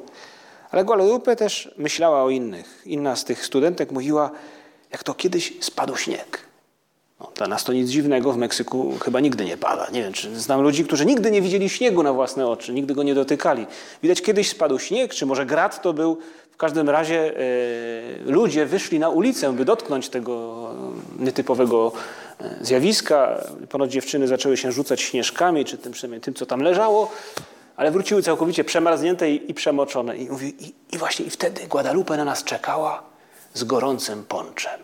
ale 0.72 0.84
Guadalupe 0.84 1.36
też 1.36 1.72
myślała 1.78 2.24
o 2.24 2.30
innych. 2.30 2.82
Inna 2.86 3.16
z 3.16 3.26
tych 3.26 3.46
studentek 3.46 3.92
mówiła, 3.92 4.32
jak 4.92 5.04
to 5.04 5.14
kiedyś 5.14 5.54
spadł 5.60 5.96
śnieg. 5.96 6.49
No, 7.20 7.32
dla 7.36 7.48
nas 7.48 7.64
to 7.64 7.74
nic 7.74 7.90
dziwnego, 7.90 8.34
w 8.34 8.38
Meksyku 8.38 8.94
chyba 9.04 9.20
nigdy 9.20 9.46
nie 9.46 9.58
pada. 9.58 9.88
Nie 9.92 10.04
wiem, 10.04 10.14
czy 10.14 10.40
znam 10.40 10.62
ludzi, 10.62 10.84
którzy 10.86 11.06
nigdy 11.06 11.32
nie 11.32 11.42
widzieli 11.42 11.70
śniegu 11.70 12.04
na 12.04 12.14
własne 12.14 12.48
oczy, 12.48 12.74
nigdy 12.74 12.94
go 12.94 13.04
nie 13.04 13.16
dotykali. 13.16 13.68
Widać 14.04 14.22
kiedyś 14.22 14.50
spadł 14.50 14.80
śnieg, 14.80 15.14
czy 15.14 15.26
może 15.26 15.46
grad 15.46 15.82
to 15.82 15.94
był. 15.94 16.18
W 16.52 16.58
każdym 16.58 16.90
razie 16.90 17.38
e, 17.38 17.42
ludzie 18.26 18.66
wyszli 18.66 19.00
na 19.00 19.10
ulicę, 19.10 19.54
by 19.54 19.66
dotknąć 19.66 20.10
tego 20.10 20.68
nietypowego 21.20 21.92
e, 22.40 22.58
zjawiska. 22.62 23.44
Ponoć 23.70 23.92
dziewczyny 23.92 24.28
zaczęły 24.28 24.58
się 24.58 24.72
rzucać 24.72 25.02
śnieżkami, 25.02 25.66
czy 25.66 25.78
tym, 25.78 25.92
przynajmniej 25.92 26.22
tym, 26.22 26.34
co 26.34 26.46
tam 26.46 26.62
leżało, 26.62 27.12
ale 27.76 27.92
wróciły 27.92 28.24
całkowicie 28.24 28.64
przemarznięte 28.64 29.32
i, 29.32 29.52
i 29.52 29.54
przemoczone. 29.54 30.18
I, 30.18 30.30
mówi, 30.30 30.66
i, 30.66 30.74
I 30.96 30.98
właśnie 30.98 31.26
i 31.26 31.30
wtedy 31.30 31.68
Guadalupe 31.68 32.18
na 32.18 32.26
nas 32.26 32.44
czekała 32.44 33.04
z 33.54 33.64
gorącym 33.64 34.24
ponczem. 34.24 34.80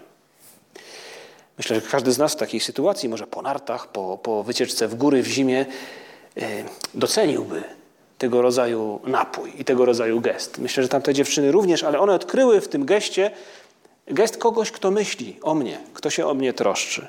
Myślę, 1.57 1.75
że 1.75 1.81
każdy 1.81 2.11
z 2.11 2.17
nas 2.17 2.33
w 2.33 2.35
takiej 2.35 2.59
sytuacji, 2.59 3.09
może 3.09 3.27
po 3.27 3.41
nartach, 3.41 3.87
po, 3.87 4.17
po 4.17 4.43
wycieczce 4.43 4.87
w 4.87 4.95
góry 4.95 5.23
w 5.23 5.27
zimie, 5.27 5.65
e, 6.37 6.63
doceniłby 6.93 7.63
tego 8.17 8.41
rodzaju 8.41 8.99
napój 9.03 9.53
i 9.57 9.65
tego 9.65 9.85
rodzaju 9.85 10.21
gest. 10.21 10.57
Myślę, 10.57 10.83
że 10.83 10.89
tamte 10.89 11.13
dziewczyny 11.13 11.51
również, 11.51 11.83
ale 11.83 11.99
one 11.99 12.13
odkryły 12.13 12.61
w 12.61 12.67
tym 12.67 12.85
geście 12.85 13.31
gest 14.07 14.37
kogoś, 14.37 14.71
kto 14.71 14.91
myśli 14.91 15.37
o 15.41 15.55
mnie, 15.55 15.79
kto 15.93 16.09
się 16.09 16.27
o 16.27 16.33
mnie 16.33 16.53
troszczy. 16.53 17.07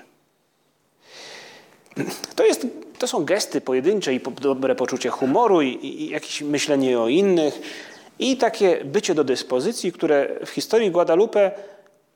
To, 2.35 2.45
jest, 2.45 2.67
to 2.99 3.09
są 3.09 3.25
gesty 3.25 3.61
pojedyncze 3.61 4.15
i 4.15 4.21
dobre 4.41 4.75
poczucie 4.75 5.11
humoru 5.11 5.63
i, 5.63 5.69
i 5.69 6.11
jakieś 6.11 6.43
myślenie 6.43 7.01
o 7.01 7.09
innych 7.09 7.61
i 8.19 8.37
takie 8.37 8.85
bycie 8.85 9.15
do 9.15 9.25
dyspozycji, 9.25 9.93
które 9.93 10.29
w 10.47 10.51
historii 10.51 10.91
Guadalupe 10.91 11.51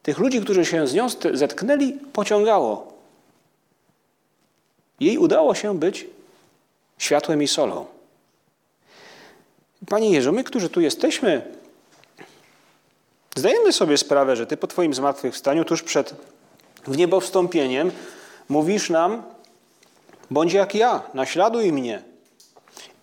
tych 0.02 0.18
ludzi, 0.18 0.40
którzy 0.40 0.64
się 0.64 0.86
z 0.86 0.94
nią 0.94 1.06
zetknęli, 1.32 1.92
pociągało. 1.92 2.92
Jej 5.00 5.18
udało 5.18 5.54
się 5.54 5.78
być 5.78 6.06
światłem 6.98 7.42
i 7.42 7.48
solą. 7.48 7.86
Panie 9.88 10.10
Jezu, 10.10 10.32
my, 10.32 10.44
którzy 10.44 10.68
tu 10.68 10.80
jesteśmy, 10.80 11.42
zdajemy 13.36 13.72
sobie 13.72 13.98
sprawę, 13.98 14.36
że 14.36 14.46
Ty 14.46 14.56
po 14.56 14.66
Twoim 14.66 14.94
zmartwychwstaniu, 14.94 15.64
tuż 15.64 15.82
przed 15.82 16.14
wniebowstąpieniem, 16.86 17.90
mówisz 18.48 18.90
nam, 18.90 19.22
bądź 20.30 20.52
jak 20.52 20.74
ja, 20.74 21.02
naśladuj 21.14 21.72
mnie. 21.72 22.02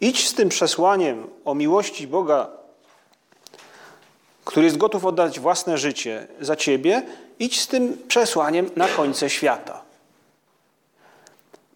Idź 0.01 0.27
z 0.27 0.33
tym 0.33 0.49
przesłaniem 0.49 1.27
o 1.45 1.55
miłości 1.55 2.07
Boga 2.07 2.49
który 4.47 4.65
jest 4.65 4.77
gotów 4.77 5.05
oddać 5.05 5.39
własne 5.39 5.77
życie 5.77 6.27
za 6.41 6.55
ciebie, 6.55 7.03
idź 7.39 7.61
z 7.61 7.67
tym 7.67 7.97
przesłaniem 8.07 8.69
na 8.75 8.87
końce 8.87 9.29
świata. 9.29 9.81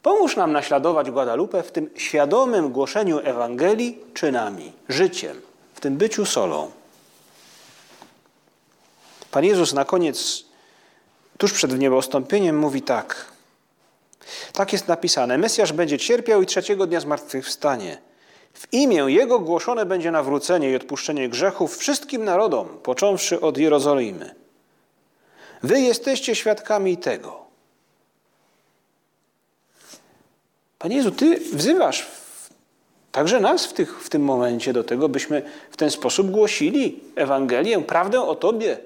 Pomóż 0.02 0.36
nam 0.36 0.52
naśladować 0.52 1.12
Guadalupe 1.12 1.64
w 1.64 1.72
tym 1.72 1.90
świadomym 1.96 2.72
głoszeniu 2.72 3.20
Ewangelii 3.20 4.00
czynami, 4.14 4.72
życiem, 4.90 5.42
w 5.74 5.80
tym 5.80 5.98
byciu 5.98 6.26
solą. 6.26 6.72
Pan 9.32 9.44
Jezus 9.44 9.74
na 9.74 9.86
koniec, 9.86 10.44
tuż 11.38 11.54
przed 11.54 11.80
niebostąpieniem, 11.80 12.60
mówi 12.60 12.82
tak. 12.82 13.26
Tak 14.54 14.74
jest 14.74 14.88
napisane: 14.88 15.38
Mesjasz 15.38 15.74
będzie 15.74 15.98
cierpiał 15.98 16.42
i 16.42 16.46
trzeciego 16.46 16.88
dnia 16.88 17.00
zmartwychwstanie. 17.00 18.11
W 18.54 18.74
imię 18.74 19.06
Jego 19.08 19.40
głoszone 19.40 19.86
będzie 19.86 20.12
nawrócenie 20.12 20.72
i 20.72 20.76
odpuszczenie 20.76 21.30
grzechów 21.30 21.78
wszystkim 21.78 22.24
narodom, 22.24 22.68
począwszy 22.84 23.42
od 23.42 23.58
Jerozolimy. 23.58 24.36
Wy 25.64 25.80
jesteście 25.80 26.36
świadkami 26.36 26.98
tego. 26.98 27.42
Panie 30.80 30.96
Jezu, 30.96 31.12
Ty 31.12 31.40
wzywasz 31.54 32.08
także 33.12 33.40
nas 33.40 33.66
w, 33.66 33.74
tych, 33.74 34.04
w 34.04 34.10
tym 34.10 34.24
momencie 34.24 34.74
do 34.74 34.84
tego, 34.84 35.10
byśmy 35.10 35.42
w 35.72 35.78
ten 35.78 35.92
sposób 35.92 36.32
głosili 36.32 37.00
Ewangelię, 37.16 37.82
prawdę 37.82 38.22
o 38.22 38.36
Tobie. 38.36 38.78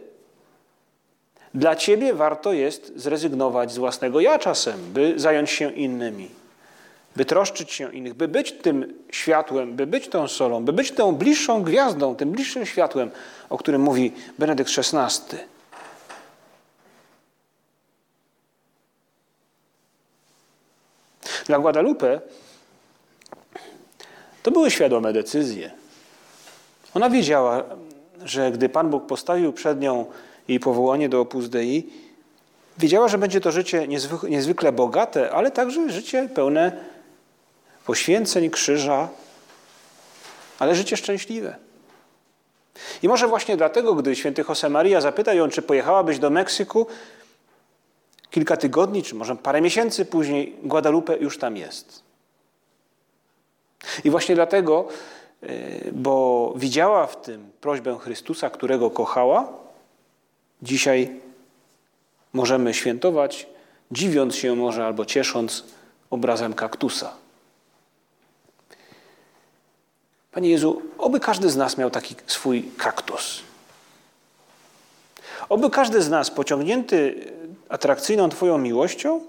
Dla 1.54 1.76
Ciebie 1.76 2.14
warto 2.14 2.54
jest 2.54 2.94
zrezygnować 2.96 3.72
z 3.72 3.78
własnego 3.78 4.20
ja 4.20 4.40
czasem, 4.40 4.94
by 4.94 5.14
zająć 5.18 5.50
się 5.50 5.72
innymi 5.72 6.45
by 7.16 7.26
troszczyć 7.26 7.72
się 7.72 7.94
innych, 7.94 8.14
by 8.14 8.28
być 8.28 8.52
tym 8.52 8.94
światłem, 9.12 9.76
by 9.76 9.88
być 9.88 10.08
tą 10.08 10.28
solą, 10.28 10.66
by 10.66 10.74
być 10.74 10.92
tą 10.92 11.16
bliższą 11.16 11.64
gwiazdą, 11.64 12.16
tym 12.16 12.32
bliższym 12.32 12.66
światłem, 12.66 13.12
o 13.50 13.58
którym 13.58 13.82
mówi 13.82 14.14
Benedykt 14.40 14.72
XVI. 14.78 15.38
Dla 21.46 21.60
Guadalupe 21.60 22.22
to 24.44 24.52
były 24.52 24.72
świadome 24.72 25.14
decyzje. 25.14 25.72
Ona 26.94 27.10
wiedziała, 27.10 27.64
że 28.24 28.52
gdy 28.52 28.70
Pan 28.70 28.90
Bóg 28.90 29.06
postawił 29.06 29.54
przed 29.54 29.80
nią 29.80 30.06
jej 30.48 30.60
powołanie 30.60 31.10
do 31.10 31.22
Opus 31.22 31.50
Dei, 31.50 31.90
wiedziała, 32.78 33.08
że 33.08 33.18
będzie 33.18 33.42
to 33.42 33.52
życie 33.52 33.88
niezwykle 34.30 34.72
bogate, 34.72 35.32
ale 35.32 35.52
także 35.52 35.90
życie 35.90 36.30
pełne 36.36 36.95
poświęceń 37.86 38.50
krzyża, 38.50 39.10
ale 40.60 40.76
życie 40.76 40.98
szczęśliwe. 40.98 41.56
I 43.02 43.08
może 43.08 43.28
właśnie 43.28 43.58
dlatego, 43.58 43.96
gdy 43.96 44.16
święty 44.16 44.44
Josemaria 44.50 45.02
zapyta 45.02 45.34
ją, 45.34 45.50
czy 45.50 45.62
pojechałabyś 45.62 46.20
do 46.20 46.30
Meksyku, 46.30 46.88
kilka 48.30 48.58
tygodni, 48.58 49.04
czy 49.04 49.16
może 49.16 49.36
parę 49.36 49.62
miesięcy 49.62 50.06
później, 50.06 50.56
Guadalupe 50.64 51.18
już 51.18 51.38
tam 51.38 51.58
jest. 51.58 52.04
I 54.04 54.10
właśnie 54.10 54.36
dlatego, 54.36 54.88
e, 55.44 55.48
bo 55.92 56.54
widziała 56.58 57.08
w 57.08 57.22
tym 57.22 57.52
prośbę 57.62 57.98
Chrystusa, 58.00 58.50
którego 58.50 58.90
kochała, 58.90 59.54
dzisiaj 60.62 61.20
możemy 62.34 62.74
świętować, 62.74 63.48
dziwiąc 63.92 64.36
się 64.36 64.56
może 64.56 64.86
albo 64.86 65.06
ciesząc 65.06 65.64
obrazem 66.10 66.54
kaktusa. 66.54 67.25
Panie 70.36 70.50
Jezu, 70.50 70.82
oby 70.98 71.20
każdy 71.20 71.50
z 71.50 71.56
nas 71.56 71.78
miał 71.78 71.90
taki 71.90 72.16
swój 72.28 72.64
kaktus. 72.78 73.42
Oby 75.50 75.70
każdy 75.70 76.02
z 76.02 76.10
nas, 76.10 76.32
pociągnięty 76.32 77.32
atrakcyjną 77.70 78.30
Twoją 78.30 78.58
miłością, 78.58 79.22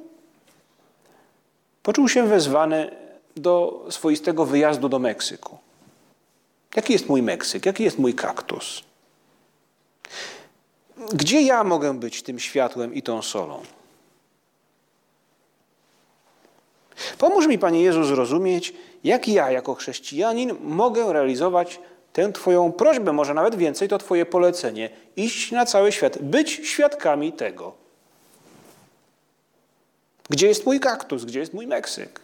poczuł 1.82 2.08
się 2.08 2.26
wezwany 2.26 2.96
do 3.36 3.84
swoistego 3.90 4.46
wyjazdu 4.46 4.88
do 4.88 4.98
Meksyku. 4.98 5.58
Jaki 6.76 6.92
jest 6.92 7.08
mój 7.08 7.22
Meksyk? 7.22 7.66
Jaki 7.66 7.84
jest 7.84 7.98
mój 7.98 8.14
kaktus? 8.14 8.82
gdzie 11.12 11.42
ja 11.42 11.64
mogę 11.64 11.94
być 11.94 12.22
tym 12.22 12.38
światłem 12.38 12.94
i 12.94 13.02
tą 13.02 13.22
solą? 13.22 13.62
Pomóż 17.18 17.46
mi, 17.46 17.58
Panie 17.58 17.82
Jezu, 17.82 18.04
zrozumieć, 18.04 18.74
jak 19.04 19.28
ja, 19.28 19.50
jako 19.50 19.74
chrześcijanin, 19.74 20.56
mogę 20.60 21.12
realizować 21.12 21.80
tę 22.12 22.32
Twoją 22.32 22.72
prośbę, 22.72 23.12
może 23.12 23.34
nawet 23.34 23.54
więcej, 23.54 23.88
to 23.88 23.98
Twoje 23.98 24.26
polecenie. 24.26 24.90
Iść 25.16 25.52
na 25.52 25.66
cały 25.66 25.92
świat, 25.92 26.18
być 26.18 26.50
świadkami 26.50 27.32
tego. 27.32 27.72
Gdzie 30.30 30.48
jest 30.48 30.66
mój 30.66 30.80
kaktus? 30.80 31.24
Gdzie 31.24 31.40
jest 31.40 31.54
mój 31.54 31.66
Meksyk? 31.66 32.20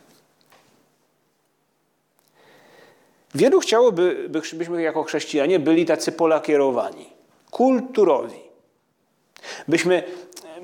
Wielu 3.34 3.60
chciałoby, 3.60 4.28
byśmy 4.52 4.82
jako 4.82 5.02
chrześcijanie 5.02 5.58
byli 5.58 5.86
tacy 5.86 6.12
polakierowani, 6.12 7.06
kulturowi. 7.50 8.40
Byśmy 9.68 10.02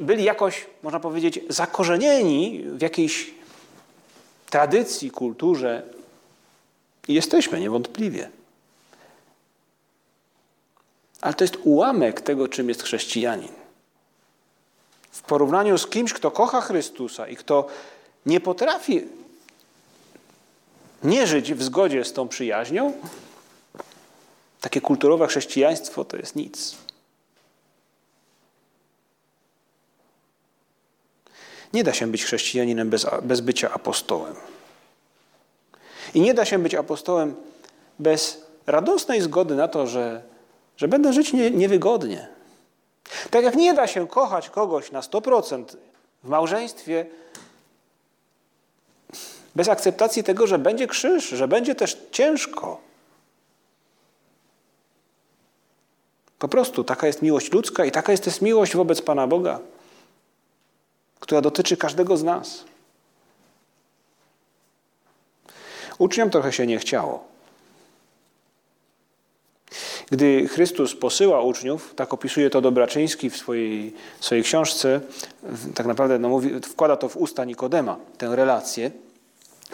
byli 0.00 0.24
jakoś, 0.24 0.66
można 0.82 1.00
powiedzieć, 1.00 1.40
zakorzenieni 1.48 2.64
w 2.64 2.82
jakiejś 2.82 3.37
tradycji, 4.50 5.10
kulturze. 5.10 5.82
Jesteśmy 7.08 7.60
niewątpliwie. 7.60 8.30
Ale 11.20 11.34
to 11.34 11.44
jest 11.44 11.56
ułamek 11.64 12.20
tego, 12.20 12.48
czym 12.48 12.68
jest 12.68 12.82
chrześcijanin. 12.82 13.52
W 15.10 15.22
porównaniu 15.22 15.78
z 15.78 15.86
kimś, 15.86 16.12
kto 16.12 16.30
kocha 16.30 16.60
Chrystusa 16.60 17.28
i 17.28 17.36
kto 17.36 17.66
nie 18.26 18.40
potrafi 18.40 19.04
nie 21.04 21.26
żyć 21.26 21.54
w 21.54 21.62
zgodzie 21.62 22.04
z 22.04 22.12
tą 22.12 22.28
przyjaźnią, 22.28 22.92
takie 24.60 24.80
kulturowe 24.80 25.26
chrześcijaństwo 25.26 26.04
to 26.04 26.16
jest 26.16 26.36
nic. 26.36 26.76
Nie 31.72 31.84
da 31.84 31.92
się 31.92 32.06
być 32.06 32.24
chrześcijaninem 32.24 32.90
bez, 32.90 33.06
bez 33.22 33.40
bycia 33.40 33.70
apostołem. 33.70 34.34
I 36.14 36.20
nie 36.20 36.34
da 36.34 36.44
się 36.44 36.58
być 36.58 36.74
apostołem 36.74 37.34
bez 37.98 38.46
radosnej 38.66 39.20
zgody 39.20 39.54
na 39.54 39.68
to, 39.68 39.86
że, 39.86 40.22
że 40.76 40.88
będę 40.88 41.12
żyć 41.12 41.32
nie, 41.32 41.50
niewygodnie. 41.50 42.28
Tak 43.30 43.44
jak 43.44 43.54
nie 43.54 43.74
da 43.74 43.86
się 43.86 44.08
kochać 44.08 44.50
kogoś 44.50 44.90
na 44.90 45.00
100% 45.00 45.64
w 46.24 46.28
małżeństwie 46.28 47.06
bez 49.54 49.68
akceptacji 49.68 50.24
tego, 50.24 50.46
że 50.46 50.58
będzie 50.58 50.86
krzyż, 50.86 51.28
że 51.28 51.48
będzie 51.48 51.74
też 51.74 51.98
ciężko. 52.10 52.80
Po 56.38 56.48
prostu 56.48 56.84
taka 56.84 57.06
jest 57.06 57.22
miłość 57.22 57.52
ludzka 57.52 57.84
i 57.84 57.90
taka 57.90 58.12
jest 58.12 58.24
też 58.24 58.40
miłość 58.40 58.76
wobec 58.76 59.02
Pana 59.02 59.26
Boga, 59.26 59.60
która 61.28 61.40
dotyczy 61.40 61.76
każdego 61.76 62.16
z 62.16 62.22
nas. 62.22 62.64
Uczniom 65.98 66.30
trochę 66.30 66.52
się 66.52 66.66
nie 66.66 66.78
chciało. 66.78 67.24
Gdy 70.10 70.48
Chrystus 70.48 70.94
posyła 70.94 71.42
uczniów, 71.42 71.94
tak 71.94 72.14
opisuje 72.14 72.50
to 72.50 72.60
Dobraczyński 72.60 73.30
w 73.30 73.36
swojej, 73.36 73.94
swojej 74.20 74.44
książce, 74.44 75.00
tak 75.74 75.86
naprawdę 75.86 76.18
no, 76.18 76.28
mówi, 76.28 76.60
wkłada 76.60 76.96
to 76.96 77.08
w 77.08 77.16
usta 77.16 77.44
Nikodema, 77.44 77.96
tę 78.18 78.36
relację. 78.36 78.90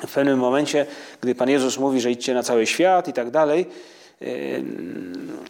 W 0.07 0.13
pewnym 0.15 0.39
momencie, 0.39 0.87
gdy 1.21 1.35
Pan 1.35 1.51
Jezus 1.51 1.79
mówi, 1.79 2.01
że 2.01 2.11
idźcie 2.11 2.35
na 2.35 2.43
cały 2.43 2.67
świat 2.67 3.09
i 3.09 3.13
tak 3.13 3.31
dalej, 3.31 3.67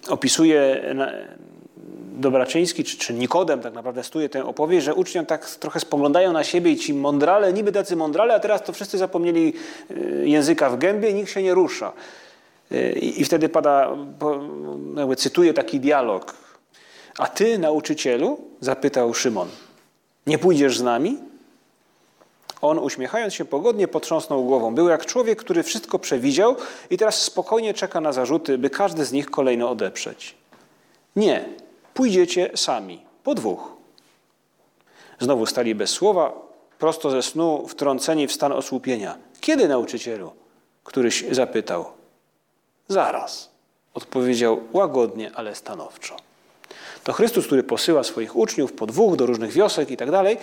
opisuje 0.09 0.83
Dobraczyński 2.15 2.85
czy, 2.85 2.99
czy 2.99 3.15
Nikodem 3.15 3.61
tak 3.61 3.75
naprawdę 3.75 4.05
stuje 4.05 4.29
tę 4.29 4.45
opowieść, 4.47 4.85
że 4.85 4.95
uczniom 4.95 5.27
tak 5.27 5.51
trochę 5.51 5.81
spoglądają 5.81 6.33
na 6.33 6.45
siebie 6.45 6.71
i 6.71 6.77
ci 6.77 6.95
mądrale, 6.95 7.53
niby 7.53 7.73
tacy 7.73 7.97
mądrale, 7.97 8.35
a 8.35 8.41
teraz 8.41 8.63
to 8.63 8.73
wszyscy 8.73 8.99
zapomnieli 8.99 9.53
e, 9.91 10.29
języka 10.29 10.71
w 10.71 10.79
gębie 10.79 11.11
i 11.11 11.15
nikt 11.15 11.31
się 11.31 11.43
nie 11.43 11.55
rusza. 11.55 11.93
I, 12.97 13.21
i 13.21 13.25
wtedy 13.25 13.49
pada, 13.49 13.97
jakby 14.97 15.17
cytuję 15.17 15.55
taki 15.55 15.81
dialog. 15.81 16.35
A 17.19 17.27
ty, 17.27 17.59
nauczycielu, 17.59 18.39
zapytał 18.61 19.15
Szymon, 19.15 19.49
nie 20.27 20.39
pójdziesz 20.39 20.79
z 20.79 20.83
nami? 20.83 21.19
On, 22.63 22.79
uśmiechając 22.79 23.35
się 23.35 23.45
pogodnie, 23.45 23.89
potrząsnął 23.89 24.45
głową. 24.45 24.75
Był 24.75 24.89
jak 24.89 25.07
człowiek, 25.07 25.39
który 25.39 25.63
wszystko 25.63 25.99
przewidział 25.99 26.57
i 26.91 26.99
teraz 26.99 27.23
spokojnie 27.23 27.75
czeka 27.75 28.01
na 28.01 28.13
zarzuty, 28.13 28.59
by 28.59 28.71
każdy 28.71 29.05
z 29.05 29.13
nich 29.13 29.31
kolejno 29.31 29.71
odeprzeć. 29.71 30.35
Nie, 31.17 31.45
pójdziecie 31.95 32.51
sami, 32.55 33.05
po 33.25 33.35
dwóch. 33.35 33.73
Znowu 35.21 35.47
stali 35.47 35.75
bez 35.75 35.91
słowa, 35.91 36.33
prosto 36.79 37.11
ze 37.11 37.23
snu, 37.23 37.69
wtrąceni 37.69 38.27
w 38.27 38.33
stan 38.33 38.53
osłupienia. 38.53 39.19
Kiedy, 39.41 39.69
nauczycielu? 39.69 40.33
Któryś 40.85 41.25
zapytał. 41.31 41.85
Zaraz, 42.89 43.51
odpowiedział 43.95 44.61
łagodnie, 44.73 45.31
ale 45.35 45.55
stanowczo. 45.55 46.17
To 47.05 47.13
Chrystus, 47.13 47.47
który 47.47 47.63
posyła 47.63 48.05
swoich 48.05 48.37
uczniów 48.37 48.73
po 48.73 48.87
dwóch 48.87 49.17
do 49.17 49.27
różnych 49.27 49.53
wiosek 49.53 49.91
i 49.91 49.97
tak 49.97 50.11
dalej, 50.11 50.39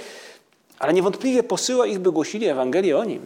ale 0.80 0.94
niewątpliwie 0.94 1.44
posyła 1.44 1.88
ich, 1.88 2.00
by 2.00 2.12
głosili 2.12 2.48
Ewangelię 2.48 2.98
o 2.98 3.04
Nim. 3.04 3.26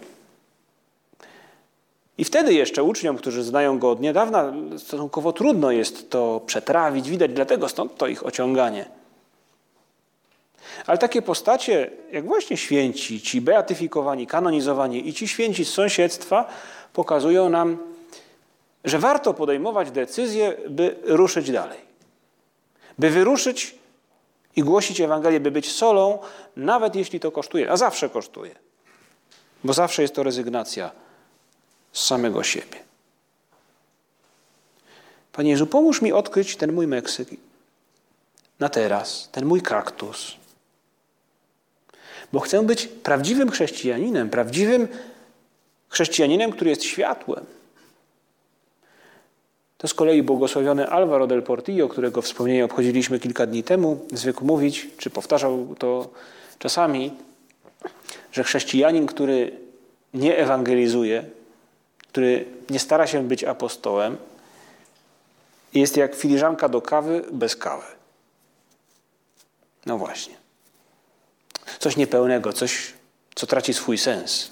I 2.17 2.23
wtedy 2.23 2.53
jeszcze 2.53 2.83
uczniom, 2.83 3.17
którzy 3.17 3.43
znają 3.43 3.79
go 3.79 3.91
od 3.91 4.01
niedawna, 4.01 4.53
stosunkowo 4.77 5.33
trudno 5.33 5.71
jest 5.71 6.09
to 6.09 6.41
przetrawić, 6.45 7.09
widać, 7.09 7.33
dlatego 7.33 7.69
stąd 7.69 7.97
to 7.97 8.07
ich 8.07 8.25
ociąganie. 8.25 8.85
Ale 10.85 10.97
takie 10.97 11.21
postacie, 11.21 11.91
jak 12.11 12.25
właśnie 12.25 12.57
święci, 12.57 13.21
ci 13.21 13.41
beatyfikowani, 13.41 14.27
kanonizowani 14.27 15.07
i 15.09 15.13
ci 15.13 15.27
święci 15.27 15.65
z 15.65 15.73
sąsiedztwa, 15.73 16.49
pokazują 16.93 17.49
nam, 17.49 17.77
że 18.83 18.99
warto 18.99 19.33
podejmować 19.33 19.91
decyzję, 19.91 20.57
by 20.69 20.95
ruszyć 21.03 21.51
dalej. 21.51 21.79
By 22.99 23.09
wyruszyć 23.09 23.75
i 24.55 24.63
głosić 24.63 25.01
Ewangelię, 25.01 25.39
by 25.39 25.51
być 25.51 25.71
solą, 25.71 26.19
nawet 26.55 26.95
jeśli 26.95 27.19
to 27.19 27.31
kosztuje, 27.31 27.71
a 27.71 27.77
zawsze 27.77 28.09
kosztuje. 28.09 28.55
Bo 29.63 29.73
zawsze 29.73 30.01
jest 30.01 30.15
to 30.15 30.23
rezygnacja 30.23 31.04
z 31.95 32.05
samego 32.05 32.43
siebie. 32.43 32.77
Panie 35.31 35.51
Jezu, 35.51 35.67
pomóż 35.67 36.01
mi 36.01 36.13
odkryć 36.13 36.55
ten 36.55 36.73
mój 36.73 36.87
Meksyk 36.87 37.29
na 38.59 38.69
teraz, 38.69 39.29
ten 39.31 39.45
mój 39.45 39.61
kaktus. 39.61 40.35
Bo 42.33 42.39
chcę 42.39 42.63
być 42.63 42.87
prawdziwym 42.87 43.51
chrześcijaninem, 43.51 44.29
prawdziwym 44.29 44.87
chrześcijaninem, 45.89 46.51
który 46.51 46.69
jest 46.69 46.83
światłem. 46.83 47.45
To 49.77 49.87
z 49.87 49.93
kolei 49.93 50.23
błogosławiony 50.23 50.89
Alvaro 50.89 51.27
del 51.27 51.43
Portillo, 51.43 51.87
którego 51.87 52.21
wspomnienie 52.21 52.65
obchodziliśmy 52.65 53.19
kilka 53.19 53.45
dni 53.45 53.63
temu, 53.63 54.05
zwykł 54.11 54.45
mówić, 54.45 54.87
czy 54.97 55.09
powtarzał 55.09 55.75
to 55.79 56.09
czasami, 56.59 57.13
że 58.31 58.43
chrześcijanin, 58.43 59.05
który 59.05 59.51
nie 60.13 60.37
ewangelizuje, 60.37 61.23
który 62.15 62.45
nie 62.69 62.79
stara 62.79 63.07
się 63.07 63.27
być 63.27 63.43
apostołem, 63.43 64.17
jest 65.73 65.97
jak 65.97 66.15
filiżanka 66.15 66.69
do 66.69 66.81
kawy 66.81 67.25
bez 67.31 67.55
kawy. 67.55 67.85
No 69.85 69.97
właśnie. 69.97 70.35
Coś 71.79 71.97
niepełnego, 71.97 72.53
coś, 72.53 72.93
co 73.35 73.47
traci 73.47 73.73
swój 73.73 73.97
sens. 73.97 74.51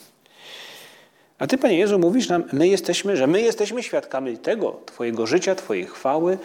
A 1.40 1.48
Ty, 1.48 1.58
Panie 1.58 1.78
Jezu, 1.78 2.00
mówisz 2.00 2.30
nam, 2.30 2.44
my 2.54 2.68
jesteśmy, 2.68 3.18
że 3.18 3.28
my 3.28 3.42
jesteśmy 3.42 3.84
świadkami 3.84 4.38
tego, 4.38 4.80
Twojego 4.86 5.28
życia, 5.28 5.56
Twojej 5.56 5.86
chwały, 5.86 6.38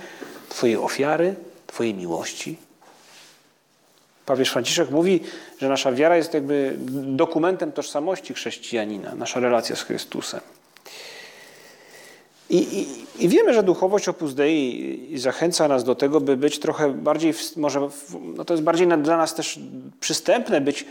Twojej 0.48 0.76
ofiary, 0.76 1.34
Twojej 1.66 1.94
miłości. 1.94 2.56
Papież 4.26 4.50
Franciszek 4.50 4.90
mówi, 4.90 5.20
że 5.60 5.68
nasza 5.68 5.92
wiara 5.92 6.16
jest 6.16 6.34
jakby 6.34 6.76
dokumentem 7.02 7.72
tożsamości 7.72 8.34
chrześcijanina, 8.34 9.14
nasza 9.14 9.40
relacja 9.40 9.76
z 9.76 9.82
Chrystusem. 9.82 10.40
I, 12.50 12.56
i, 12.56 12.86
I, 13.24 13.28
wiemy, 13.28 13.54
że 13.54 13.62
duchowość 13.62 14.08
Opus 14.08 14.34
Dei 14.34 15.12
zachęca 15.14 15.68
nas 15.68 15.84
do 15.84 15.94
tego, 15.94 16.20
by 16.20 16.36
być 16.36 16.58
trochę 16.58 16.92
bardziej, 16.92 17.34
może 17.56 17.88
no 18.36 18.44
to 18.44 18.54
jest 18.54 18.64
bardziej 18.64 18.88
dla 18.88 19.16
nas 19.16 19.34
też 19.34 19.60
przystępne, 20.00 20.60
być, 20.60 20.86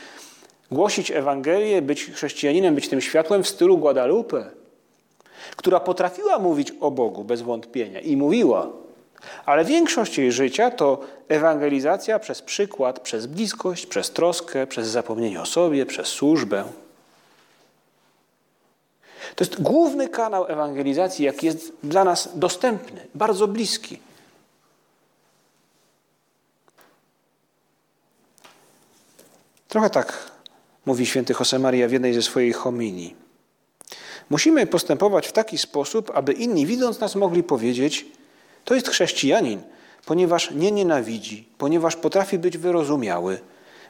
głosić 0.71 1.11
Ewangelię, 1.11 1.81
być 1.81 2.05
chrześcijaninem, 2.05 2.75
być 2.75 2.89
tym 2.89 3.01
światłem 3.01 3.43
w 3.43 3.47
stylu 3.47 3.77
Guadalupe, 3.77 4.45
która 5.55 5.79
potrafiła 5.79 6.39
mówić 6.39 6.73
o 6.79 6.91
Bogu 6.91 7.23
bez 7.23 7.41
wątpienia 7.41 7.99
i 7.99 8.17
mówiła, 8.17 8.69
ale 9.45 9.65
większość 9.65 10.17
jej 10.17 10.31
życia 10.31 10.71
to 10.71 10.99
ewangelizacja 11.27 12.19
przez 12.19 12.41
przykład, 12.41 12.99
przez 12.99 13.25
bliskość, 13.25 13.85
przez 13.85 14.11
troskę, 14.11 14.67
przez 14.67 14.87
zapomnienie 14.87 15.41
o 15.41 15.45
sobie, 15.45 15.85
przez 15.85 16.07
służbę. 16.07 16.63
To 19.37 19.43
jest 19.43 19.61
główny 19.61 20.09
kanał 20.09 20.47
ewangelizacji, 20.47 21.25
jaki 21.25 21.45
jest 21.45 21.71
dla 21.83 22.03
nas 22.03 22.29
dostępny, 22.35 23.07
bardzo 23.15 23.47
bliski. 23.47 23.99
Trochę 29.67 29.89
tak 29.89 30.31
mówi 30.85 31.05
święty 31.05 31.33
Josemaria 31.39 31.87
w 31.87 31.91
jednej 31.91 32.13
ze 32.13 32.21
swoich 32.21 32.55
homilii. 32.55 33.15
Musimy 34.29 34.67
postępować 34.67 35.27
w 35.27 35.31
taki 35.31 35.57
sposób, 35.57 36.11
aby 36.13 36.33
inni, 36.33 36.65
widząc 36.65 36.99
nas, 36.99 37.15
mogli 37.15 37.43
powiedzieć: 37.43 38.05
To 38.65 38.75
jest 38.75 38.87
chrześcijanin, 38.87 39.61
ponieważ 40.05 40.51
nie 40.51 40.71
nienawidzi, 40.71 41.49
ponieważ 41.57 41.95
potrafi 41.95 42.39
być 42.39 42.57
wyrozumiały, 42.57 43.39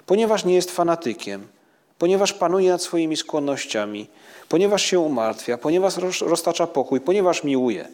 ponieważ 0.06 0.46
nie 0.46 0.56
jest 0.56 0.72
fanatykiem, 0.72 1.48
ponieważ 2.00 2.34
panuje 2.34 2.72
nad 2.72 2.82
swoimi 2.82 3.18
skłonnościami, 3.18 4.08
ponieważ 4.50 4.82
się 4.82 5.00
umartwia, 5.00 5.58
ponieważ 5.58 6.22
roztacza 6.22 6.68
pokój, 6.68 7.02
ponieważ 7.02 7.44
miłuje. 7.44 7.88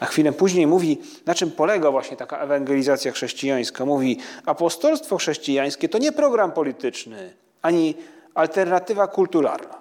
A 0.00 0.06
chwilę 0.06 0.32
później 0.32 0.66
mówi, 0.66 0.98
na 1.26 1.34
czym 1.34 1.50
polega 1.50 1.90
właśnie 1.90 2.16
taka 2.16 2.38
ewangelizacja 2.38 3.12
chrześcijańska. 3.12 3.84
Mówi, 3.84 4.18
apostolstwo 4.46 5.16
chrześcijańskie 5.16 5.88
to 5.88 5.98
nie 5.98 6.12
program 6.12 6.52
polityczny, 6.52 7.34
ani 7.62 7.94
alternatywa 8.34 9.06
kulturalna. 9.06 9.78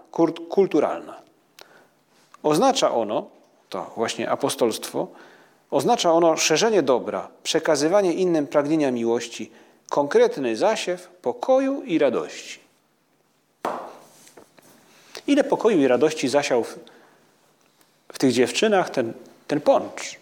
kulturalna. 0.50 1.22
Oznacza 2.44 2.92
ono, 2.92 3.30
to 3.70 3.92
właśnie 3.96 4.30
apostolstwo, 4.30 5.08
oznacza 5.72 6.14
ono 6.14 6.38
szerzenie 6.38 6.82
dobra, 6.82 7.28
przekazywanie 7.44 8.14
innym 8.14 8.48
pragnienia 8.48 8.92
miłości, 8.92 9.52
konkretny 9.90 10.56
zasiew 10.56 11.10
pokoju 11.22 11.84
i 11.84 12.00
radości. 12.00 12.67
Ile 15.28 15.44
pokoju 15.44 15.82
i 15.82 15.88
radości 15.88 16.28
zasiał 16.28 16.64
w, 16.64 16.80
w 18.14 18.20
tych 18.20 18.32
dziewczynach 18.32 18.90
ten, 18.90 19.14
ten 19.48 19.62
poncz? 19.62 20.16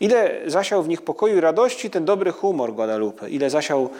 Ile 0.00 0.40
zasiał 0.46 0.82
w 0.82 0.88
nich 0.88 1.02
pokoju 1.02 1.36
i 1.36 1.40
radości 1.40 1.90
ten 1.90 2.04
dobry 2.04 2.32
humor 2.32 2.72
Guadalupe? 2.72 3.30
Ile 3.30 3.50
zasiał, 3.50 3.90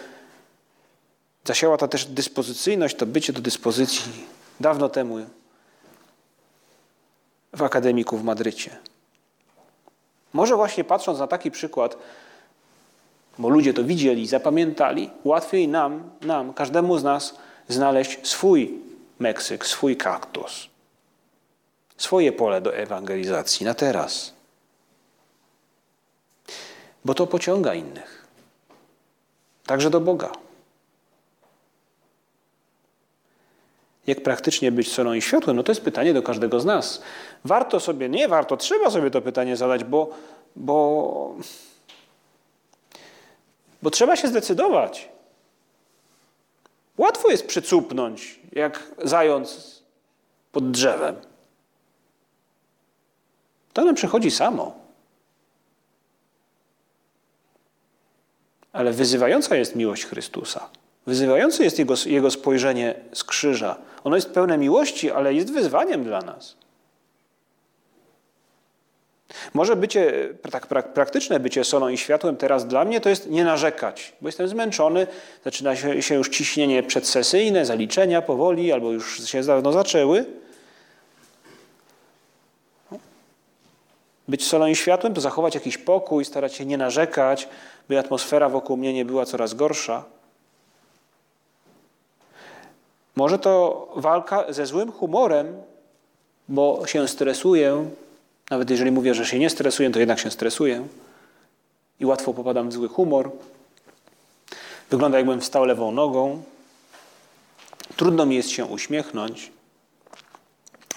zasiała 1.44 1.76
ta 1.76 1.88
też 1.88 2.04
dyspozycyjność, 2.04 2.96
to 2.96 3.06
bycie 3.06 3.32
do 3.32 3.40
dyspozycji 3.40 4.12
dawno 4.60 4.88
temu 4.88 5.18
w 7.52 7.62
akademiku 7.62 8.16
w 8.16 8.24
Madrycie? 8.24 8.76
Może 10.32 10.56
właśnie 10.56 10.84
patrząc 10.84 11.18
na 11.18 11.26
taki 11.26 11.50
przykład, 11.50 11.98
bo 13.38 13.48
ludzie 13.48 13.74
to 13.74 13.84
widzieli, 13.84 14.26
zapamiętali, 14.26 15.10
łatwiej 15.24 15.68
nam, 15.68 16.10
nam, 16.20 16.54
każdemu 16.54 16.98
z 16.98 17.04
nas 17.04 17.34
znaleźć 17.68 18.28
swój 18.28 18.87
Meksyk, 19.18 19.66
swój 19.66 19.96
kaktus, 19.96 20.68
swoje 21.96 22.32
pole 22.32 22.60
do 22.60 22.76
ewangelizacji 22.76 23.66
na 23.66 23.74
teraz. 23.74 24.32
Bo 27.04 27.14
to 27.14 27.26
pociąga 27.26 27.74
innych, 27.74 28.26
także 29.66 29.90
do 29.90 30.00
Boga. 30.00 30.32
Jak 34.06 34.22
praktycznie 34.22 34.72
być 34.72 34.92
solą 34.92 35.12
i 35.12 35.22
światłem? 35.22 35.56
No 35.56 35.62
to 35.62 35.72
jest 35.72 35.82
pytanie 35.82 36.14
do 36.14 36.22
każdego 36.22 36.60
z 36.60 36.64
nas. 36.64 37.02
Warto 37.44 37.80
sobie, 37.80 38.08
nie 38.08 38.28
warto, 38.28 38.56
trzeba 38.56 38.90
sobie 38.90 39.10
to 39.10 39.22
pytanie 39.22 39.56
zadać, 39.56 39.84
bo, 39.84 40.10
bo, 40.56 41.34
bo 43.82 43.90
trzeba 43.90 44.16
się 44.16 44.28
zdecydować. 44.28 45.08
Łatwo 46.98 47.30
jest 47.30 47.46
przycupnąć, 47.46 48.40
jak 48.52 48.82
zając 49.04 49.78
pod 50.52 50.70
drzewem. 50.70 51.16
To 53.72 53.84
nam 53.84 53.94
przychodzi 53.94 54.30
samo. 54.30 54.74
Ale 58.72 58.92
wyzywająca 58.92 59.56
jest 59.56 59.76
miłość 59.76 60.06
Chrystusa. 60.06 60.68
Wyzywające 61.06 61.64
jest 61.64 61.78
jego, 61.78 61.94
jego 62.06 62.30
spojrzenie 62.30 62.94
z 63.12 63.24
krzyża. 63.24 63.76
Ono 64.04 64.16
jest 64.16 64.30
pełne 64.30 64.58
miłości, 64.58 65.10
ale 65.10 65.34
jest 65.34 65.52
wyzwaniem 65.52 66.04
dla 66.04 66.20
nas. 66.20 66.56
Może 69.54 69.76
bycie, 69.76 70.28
tak 70.50 70.66
praktyczne 70.66 71.40
bycie 71.40 71.64
solą 71.64 71.88
i 71.88 71.98
światłem 71.98 72.36
teraz 72.36 72.66
dla 72.66 72.84
mnie 72.84 73.00
to 73.00 73.08
jest 73.08 73.30
nie 73.30 73.44
narzekać, 73.44 74.12
bo 74.20 74.28
jestem 74.28 74.48
zmęczony, 74.48 75.06
zaczyna 75.44 75.76
się, 75.76 76.14
już 76.14 76.28
ciśnienie 76.28 76.82
przedsesyjne, 76.82 77.66
zaliczenia 77.66 78.22
powoli, 78.22 78.72
albo 78.72 78.92
już 78.92 79.28
się 79.28 79.42
dawno 79.42 79.72
zaczęły. 79.72 80.24
Być 84.28 84.46
solą 84.46 84.66
i 84.66 84.76
światłem 84.76 85.14
to 85.14 85.20
zachować 85.20 85.54
jakiś 85.54 85.78
pokój, 85.78 86.24
starać 86.24 86.54
się 86.54 86.64
nie 86.64 86.78
narzekać, 86.78 87.48
by 87.88 87.98
atmosfera 87.98 88.48
wokół 88.48 88.76
mnie 88.76 88.92
nie 88.92 89.04
była 89.04 89.26
coraz 89.26 89.54
gorsza. 89.54 90.04
Może 93.16 93.38
to 93.38 93.88
walka 93.96 94.52
ze 94.52 94.66
złym 94.66 94.92
humorem, 94.92 95.62
bo 96.48 96.86
się 96.86 97.08
stresuję, 97.08 97.90
nawet 98.50 98.70
jeżeli 98.70 98.90
mówię, 98.90 99.14
że 99.14 99.26
się 99.26 99.38
nie 99.38 99.50
stresuję, 99.50 99.90
to 99.90 99.98
jednak 99.98 100.18
się 100.18 100.30
stresuję 100.30 100.86
i 102.00 102.06
łatwo 102.06 102.34
popadam 102.34 102.68
w 102.68 102.72
zły 102.72 102.88
humor. 102.88 103.30
Wygląda 104.90 105.18
jakbym 105.18 105.40
wstał 105.40 105.64
lewą 105.64 105.92
nogą. 105.92 106.42
Trudno 107.96 108.26
mi 108.26 108.36
jest 108.36 108.50
się 108.50 108.64
uśmiechnąć. 108.64 109.52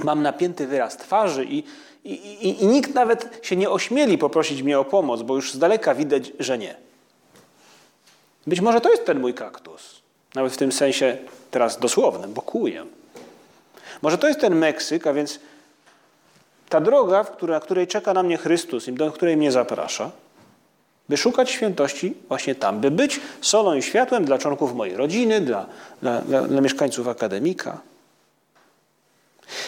Mam 0.04 0.22
napięty 0.22 0.68
wyraz 0.68 0.98
twarzy 0.98 1.46
i, 1.46 1.64
i, 2.04 2.14
i, 2.14 2.64
i 2.64 2.68
nikt 2.68 2.94
nawet 2.94 3.40
się 3.42 3.56
nie 3.56 3.70
ośmieli 3.70 4.18
poprosić 4.18 4.62
mnie 4.62 4.80
o 4.80 4.86
pomoc, 4.86 5.22
bo 5.22 5.36
już 5.36 5.54
z 5.54 5.58
daleka 5.58 5.96
widać, 5.96 6.32
że 6.40 6.58
nie. 6.58 6.76
Być 8.48 8.62
może 8.62 8.82
to 8.82 8.92
jest 8.92 9.06
ten 9.06 9.20
mój 9.20 9.34
kaktus. 9.34 10.02
Nawet 10.36 10.54
w 10.54 10.58
tym 10.58 10.72
sensie 10.72 11.18
teraz 11.52 11.80
dosłownym, 11.80 12.34
bo 12.34 12.42
kłuję. 12.42 12.86
Może 14.02 14.18
to 14.18 14.28
jest 14.28 14.40
ten 14.40 14.56
Meksyk, 14.56 15.08
a 15.08 15.14
więc 15.14 15.40
ta 16.71 16.81
droga, 16.81 17.25
na 17.41 17.60
której 17.60 17.88
czeka 17.88 18.13
na 18.13 18.23
mnie 18.23 18.38
Chrystus 18.38 18.88
i 18.88 18.93
do 18.93 19.12
której 19.12 19.38
mnie 19.38 19.51
zaprasza, 19.51 20.12
by 21.10 21.17
szukać 21.17 21.49
świętości 21.49 22.13
właśnie 22.27 22.55
tam, 22.55 22.79
by 22.79 22.91
być 22.91 23.19
solą 23.41 23.73
i 23.73 23.81
światłem 23.81 24.25
dla 24.25 24.38
członków 24.38 24.75
mojej 24.75 24.95
rodziny, 24.97 25.41
dla, 25.41 25.65
dla, 26.01 26.21
dla, 26.21 26.41
dla 26.41 26.62
mieszkańców 26.62 27.07
akademika. 27.07 27.81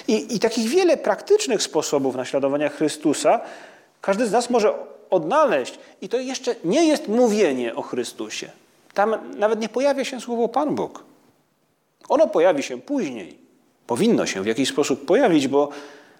I, 0.07 0.35
I 0.35 0.39
takich 0.39 0.69
wiele 0.69 0.97
praktycznych 0.97 1.63
sposobów 1.63 2.15
naśladowania 2.15 2.69
Chrystusa 2.69 3.39
każdy 4.01 4.27
z 4.27 4.31
nas 4.31 4.49
może 4.49 4.73
odnaleźć. 5.09 5.79
I 6.01 6.09
to 6.09 6.17
jeszcze 6.17 6.55
nie 6.63 6.87
jest 6.87 7.07
mówienie 7.07 7.75
o 7.75 7.81
Chrystusie. 7.81 8.49
Tam 8.93 9.15
nawet 9.35 9.59
nie 9.59 9.69
pojawia 9.69 10.05
się 10.05 10.21
słowo 10.21 10.47
Pan 10.47 10.75
Bóg. 10.75 11.03
Ono 12.09 12.27
pojawi 12.27 12.63
się 12.63 12.81
później. 12.81 13.37
Powinno 13.87 14.25
się 14.25 14.43
w 14.43 14.45
jakiś 14.45 14.69
sposób 14.69 15.05
pojawić, 15.05 15.47
bo 15.47 15.69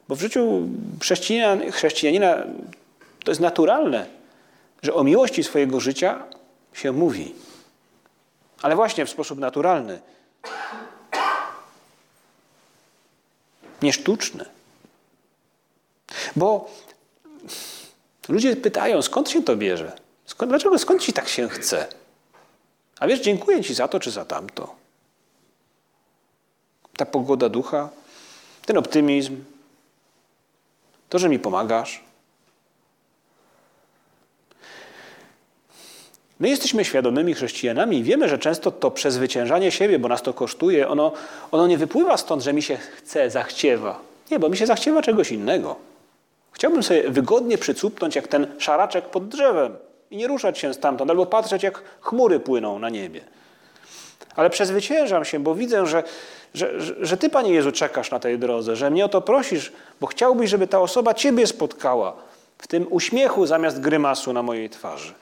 bo 0.08 0.16
w 0.16 0.22
życiu 0.22 0.70
chrześcijanina, 1.02 1.72
chrześcijanina 1.72 2.44
to 3.24 3.32
jest 3.32 3.42
naturalne, 3.42 4.06
że 4.82 4.94
o 4.94 5.04
miłości 5.04 5.44
swojego 5.44 5.80
życia 5.80 6.24
się 6.74 6.92
mówi. 6.92 7.36
Ale 8.62 8.76
właśnie 8.76 9.06
w 9.06 9.10
sposób 9.10 9.40
naturalny. 9.40 10.02
Nie 13.82 13.94
sztuczny. 13.94 14.46
Bo 16.36 16.72
ludzie 18.30 18.56
pytają, 18.56 19.02
skąd 19.02 19.30
się 19.30 19.44
to 19.44 19.56
bierze? 19.56 19.92
Skąd, 20.26 20.52
dlaczego, 20.52 20.80
skąd 20.80 21.02
ci 21.02 21.14
tak 21.14 21.30
się 21.30 21.50
chce? 21.50 21.88
A 23.00 23.08
wiesz, 23.08 23.20
dziękuję 23.20 23.64
ci 23.64 23.74
za 23.74 23.88
to 23.88 24.00
czy 24.00 24.12
za 24.12 24.26
tamto. 24.26 24.76
Ta 26.98 27.06
pogoda 27.06 27.50
ducha, 27.50 27.90
ten 28.66 28.78
optymizm, 28.78 29.44
to, 31.14 31.20
że 31.20 31.30
mi 31.30 31.40
pomagasz. 31.40 32.04
My 36.40 36.50
jesteśmy 36.50 36.86
świadomymi 36.86 37.34
chrześcijanami 37.34 37.98
i 37.98 38.04
wiemy, 38.04 38.30
że 38.30 38.38
często 38.38 38.72
to 38.72 38.92
przezwyciężanie 38.92 39.72
siebie, 39.72 40.00
bo 40.00 40.08
nas 40.08 40.22
to 40.22 40.34
kosztuje, 40.34 40.88
ono, 40.88 41.12
ono 41.52 41.68
nie 41.68 41.78
wypływa 41.78 42.18
stąd, 42.18 42.44
że 42.44 42.54
mi 42.54 42.62
się 42.62 42.78
chce, 42.78 43.30
zachciewa. 43.30 44.00
Nie, 44.32 44.40
bo 44.40 44.50
mi 44.50 44.58
się 44.58 44.66
zachciewa 44.66 45.02
czegoś 45.02 45.32
innego. 45.32 45.76
Chciałbym 46.52 46.84
sobie 46.84 47.10
wygodnie 47.10 47.58
przycupnąć 47.58 48.16
jak 48.16 48.28
ten 48.28 48.48
szaraczek 48.58 49.06
pod 49.06 49.28
drzewem 49.28 49.76
i 50.12 50.18
nie 50.18 50.28
ruszać 50.28 50.58
się 50.58 50.74
stamtąd, 50.74 51.10
albo 51.12 51.26
patrzeć 51.26 51.64
jak 51.64 51.84
chmury 52.02 52.40
płyną 52.40 52.80
na 52.80 52.90
niebie. 52.90 53.22
Ale 54.36 54.50
przezwyciężam 54.50 55.26
się, 55.26 55.40
bo 55.40 55.56
widzę, 55.56 55.86
że, 55.86 56.04
że, 56.54 56.96
że, 57.06 57.18
Ty, 57.18 57.30
Panie 57.30 57.54
Jezu, 57.54 57.72
czekasz 57.72 58.12
na 58.12 58.20
tej 58.20 58.40
drodze, 58.40 58.76
że 58.76 58.90
mnie 58.90 59.06
o 59.06 59.10
to 59.10 59.22
prosisz, 59.22 59.72
bo 60.02 60.08
chciałbyś, 60.08 60.50
żeby 60.50 60.68
ta 60.68 60.80
osoba 60.80 61.14
Ciebie 61.14 61.48
spotkała 61.48 62.16
w 62.58 62.68
tym 62.68 62.88
uśmiechu 62.90 63.46
zamiast 63.46 63.80
grymasu 63.80 64.34
na 64.34 64.44
mojej 64.44 64.70
twarzy. 64.70 65.14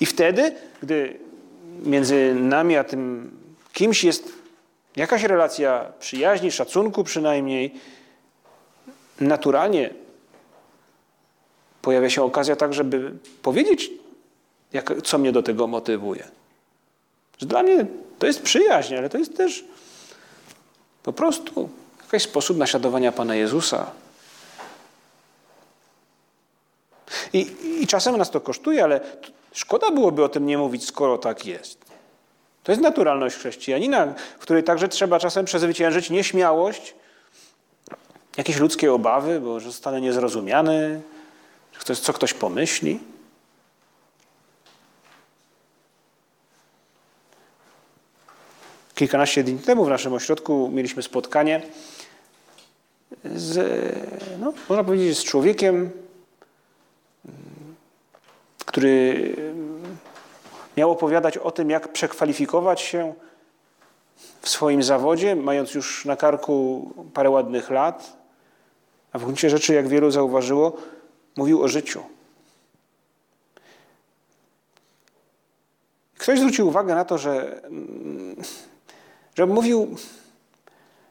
I 0.00 0.06
wtedy, 0.06 0.54
gdy 0.82 1.18
między 1.84 2.34
nami 2.34 2.76
a 2.76 2.84
tym 2.84 3.30
kimś 3.72 4.04
jest 4.04 4.32
jakaś 4.96 5.22
relacja 5.22 5.92
przyjaźni, 6.00 6.52
szacunku 6.52 7.04
przynajmniej, 7.04 7.74
naturalnie 9.20 9.90
pojawia 11.82 12.10
się 12.10 12.22
okazja 12.22 12.56
tak, 12.56 12.74
żeby 12.74 13.12
powiedzieć, 13.42 13.90
jak, 14.72 14.92
co 15.04 15.18
mnie 15.18 15.32
do 15.32 15.42
tego 15.42 15.66
motywuje. 15.66 16.37
Że 17.38 17.46
dla 17.46 17.62
mnie 17.62 17.86
to 18.18 18.26
jest 18.26 18.42
przyjaźń, 18.42 18.94
ale 18.94 19.08
to 19.08 19.18
jest 19.18 19.36
też 19.36 19.64
po 21.02 21.12
prostu 21.12 21.68
jakiś 22.12 22.28
sposób 22.28 22.56
naśladowania 22.56 23.12
Pana 23.12 23.34
Jezusa. 23.34 23.90
I, 27.32 27.56
I 27.80 27.86
czasem 27.86 28.16
nas 28.16 28.30
to 28.30 28.40
kosztuje, 28.40 28.84
ale 28.84 29.00
szkoda 29.52 29.90
byłoby 29.90 30.24
o 30.24 30.28
tym 30.28 30.46
nie 30.46 30.58
mówić, 30.58 30.86
skoro 30.86 31.18
tak 31.18 31.46
jest. 31.46 31.78
To 32.62 32.72
jest 32.72 32.82
naturalność 32.82 33.36
chrześcijanina, 33.36 34.14
w 34.38 34.42
której 34.42 34.64
także 34.64 34.88
trzeba 34.88 35.18
czasem 35.18 35.44
przezwyciężyć 35.44 36.10
nieśmiałość, 36.10 36.94
jakieś 38.36 38.56
ludzkie 38.56 38.92
obawy, 38.92 39.40
bo 39.40 39.60
zostanę 39.60 40.00
niezrozumiany, 40.00 41.00
co 42.02 42.12
ktoś 42.12 42.34
pomyśli. 42.34 43.00
Kilkanaście 48.98 49.44
dni 49.44 49.58
temu 49.58 49.84
w 49.84 49.88
naszym 49.88 50.12
ośrodku 50.12 50.70
mieliśmy 50.72 51.02
spotkanie 51.02 51.62
z, 53.24 53.58
no, 54.40 54.52
można 54.68 54.84
powiedzieć, 54.84 55.18
z 55.18 55.24
człowiekiem, 55.24 55.90
który 58.66 59.36
miał 60.76 60.90
opowiadać 60.90 61.38
o 61.38 61.50
tym, 61.50 61.70
jak 61.70 61.92
przekwalifikować 61.92 62.80
się 62.80 63.14
w 64.42 64.48
swoim 64.48 64.82
zawodzie, 64.82 65.36
mając 65.36 65.74
już 65.74 66.04
na 66.04 66.16
karku 66.16 66.90
parę 67.14 67.30
ładnych 67.30 67.70
lat, 67.70 68.16
a 69.12 69.18
w 69.18 69.24
gruncie 69.24 69.50
rzeczy, 69.50 69.74
jak 69.74 69.88
wielu 69.88 70.10
zauważyło, 70.10 70.76
mówił 71.36 71.62
o 71.62 71.68
życiu. 71.68 72.02
Ktoś 76.18 76.38
zwrócił 76.38 76.68
uwagę 76.68 76.94
na 76.94 77.04
to, 77.04 77.18
że, 77.18 77.62
że 79.38 79.46
mówił, 79.46 79.96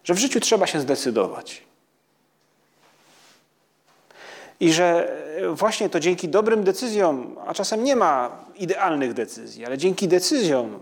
że 0.04 0.14
w 0.14 0.18
życiu 0.18 0.40
trzeba 0.40 0.68
się 0.68 0.80
zdecydować. 0.80 1.64
I 4.60 4.74
że 4.74 5.18
właśnie 5.54 5.90
to 5.90 6.00
dzięki 6.00 6.30
dobrym 6.30 6.64
decyzjom, 6.64 7.36
a 7.48 7.54
czasem 7.54 7.84
nie 7.84 7.96
ma 7.96 8.44
idealnych 8.56 9.14
decyzji, 9.14 9.66
ale 9.66 9.78
dzięki 9.78 10.08
decyzjom 10.08 10.80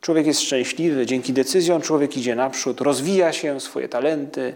człowiek 0.00 0.26
jest 0.26 0.40
szczęśliwy, 0.40 1.06
dzięki 1.06 1.32
decyzjom 1.32 1.82
człowiek 1.82 2.16
idzie 2.16 2.34
naprzód, 2.34 2.80
rozwija 2.80 3.32
się, 3.32 3.60
swoje 3.60 3.88
talenty, 3.88 4.54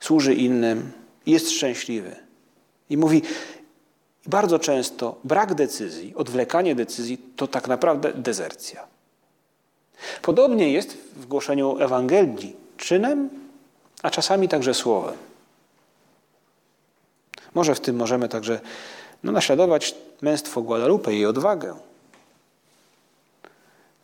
służy 0.00 0.34
innym 0.34 0.92
jest 1.26 1.50
szczęśliwy. 1.50 2.16
I 2.90 2.96
mówi, 2.96 3.22
bardzo 4.26 4.58
często 4.58 5.18
brak 5.24 5.54
decyzji, 5.54 6.14
odwlekanie 6.14 6.74
decyzji 6.74 7.18
to 7.36 7.46
tak 7.46 7.68
naprawdę 7.68 8.12
dezercja. 8.12 8.99
Podobnie 10.22 10.72
jest 10.72 10.96
w 11.16 11.26
głoszeniu 11.26 11.78
Ewangelii 11.78 12.56
czynem, 12.76 13.28
a 14.02 14.10
czasami 14.10 14.48
także 14.48 14.74
słowem. 14.74 15.14
Może 17.54 17.74
w 17.74 17.80
tym 17.80 17.96
możemy 17.96 18.28
także 18.28 18.60
no, 19.24 19.32
naśladować 19.32 19.94
męstwo 20.22 20.62
Guadalupe 20.62 21.14
i 21.14 21.26
odwagę. 21.26 21.74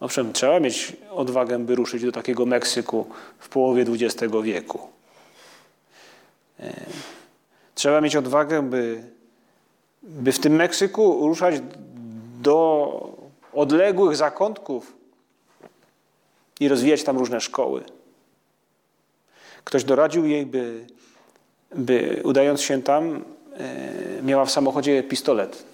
Owszem, 0.00 0.32
trzeba 0.32 0.60
mieć 0.60 0.96
odwagę, 1.10 1.58
by 1.58 1.74
ruszyć 1.74 2.02
do 2.02 2.12
takiego 2.12 2.46
Meksyku 2.46 3.06
w 3.38 3.48
połowie 3.48 3.84
XX 3.88 4.34
wieku. 4.42 4.88
E, 6.60 6.86
trzeba 7.74 8.00
mieć 8.00 8.16
odwagę, 8.16 8.62
by, 8.62 9.02
by 10.02 10.32
w 10.32 10.38
tym 10.38 10.52
Meksyku 10.52 11.28
ruszać 11.28 11.54
do 12.42 13.16
odległych 13.52 14.16
zakątków 14.16 14.95
i 16.60 16.68
rozwijać 16.68 17.02
tam 17.02 17.18
różne 17.18 17.40
szkoły. 17.40 17.84
Ktoś 19.64 19.84
doradził 19.84 20.26
jej, 20.26 20.46
by, 20.46 20.86
by 21.74 22.20
udając 22.24 22.60
się 22.60 22.82
tam, 22.82 23.24
E, 23.60 24.22
miała 24.22 24.44
w 24.44 24.50
samochodzie 24.50 25.02
pistolet. 25.02 25.64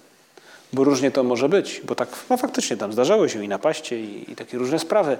Bo 0.73 0.83
różnie 0.83 1.11
to 1.11 1.23
może 1.23 1.49
być, 1.49 1.81
bo 1.85 1.95
tak 1.95 2.09
no 2.29 2.37
faktycznie 2.37 2.77
tam 2.77 2.93
zdarzały 2.93 3.29
się 3.29 3.43
i 3.43 3.47
napaście, 3.47 3.99
i, 3.99 4.31
i 4.31 4.35
takie 4.35 4.57
różne 4.57 4.79
sprawy. 4.79 5.17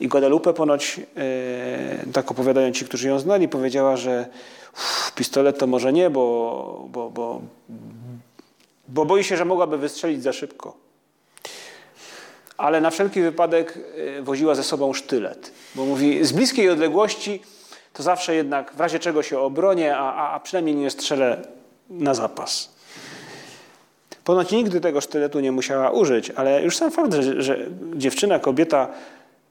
I 0.00 0.08
Guadalupe 0.08 0.54
ponoć, 0.54 1.00
e, 1.16 2.12
tak 2.12 2.30
opowiadają 2.30 2.72
ci, 2.72 2.84
którzy 2.84 3.08
ją 3.08 3.18
znali, 3.18 3.48
powiedziała, 3.48 3.96
że 3.96 4.26
uff, 4.72 5.12
pistolet 5.14 5.58
to 5.58 5.66
może 5.66 5.92
nie, 5.92 6.10
bo, 6.10 6.88
bo, 6.92 7.10
bo, 7.10 7.40
bo 8.88 9.04
boi 9.04 9.24
się, 9.24 9.36
że 9.36 9.44
mogłaby 9.44 9.78
wystrzelić 9.78 10.22
za 10.22 10.32
szybko. 10.32 10.76
Ale 12.56 12.80
na 12.80 12.90
wszelki 12.90 13.20
wypadek 13.22 13.78
e, 14.18 14.22
woziła 14.22 14.54
ze 14.54 14.62
sobą 14.62 14.92
sztylet, 14.92 15.52
bo 15.74 15.84
mówi, 15.84 16.24
z 16.24 16.32
bliskiej 16.32 16.70
odległości 16.70 17.42
to 17.92 18.02
zawsze 18.02 18.34
jednak 18.34 18.72
w 18.74 18.80
razie 18.80 18.98
czego 18.98 19.22
się 19.22 19.38
obronię, 19.38 19.96
a, 19.96 20.32
a 20.34 20.40
przynajmniej 20.40 20.74
nie 20.74 20.90
strzelę 20.90 21.42
na 21.90 22.14
zapas. 22.14 22.74
Ponoć 24.24 24.50
nigdy 24.50 24.80
tego 24.80 25.00
sztyletu 25.00 25.40
nie 25.40 25.52
musiała 25.52 25.90
użyć, 25.90 26.30
ale 26.30 26.62
już 26.62 26.76
sam 26.76 26.90
fakt, 26.90 27.14
że, 27.14 27.42
że 27.42 27.58
dziewczyna, 27.94 28.38
kobieta 28.38 28.88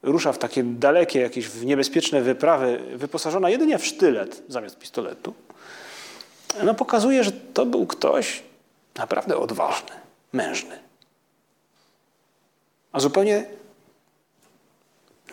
rusza 0.02 0.32
w 0.32 0.38
takie 0.38 0.64
dalekie, 0.64 1.20
jakieś 1.20 1.50
niebezpieczne 1.62 2.22
wyprawy, 2.22 2.80
wyposażona 2.94 3.50
jedynie 3.50 3.78
w 3.78 3.86
sztylet 3.86 4.42
zamiast 4.48 4.78
pistoletu, 4.78 5.34
no 6.62 6.74
pokazuje, 6.74 7.24
że 7.24 7.32
to 7.32 7.66
był 7.66 7.86
ktoś 7.86 8.42
naprawdę 8.94 9.36
odważny, 9.36 9.90
mężny. 10.32 10.78
A 12.94 13.00
zupełnie 13.00 13.44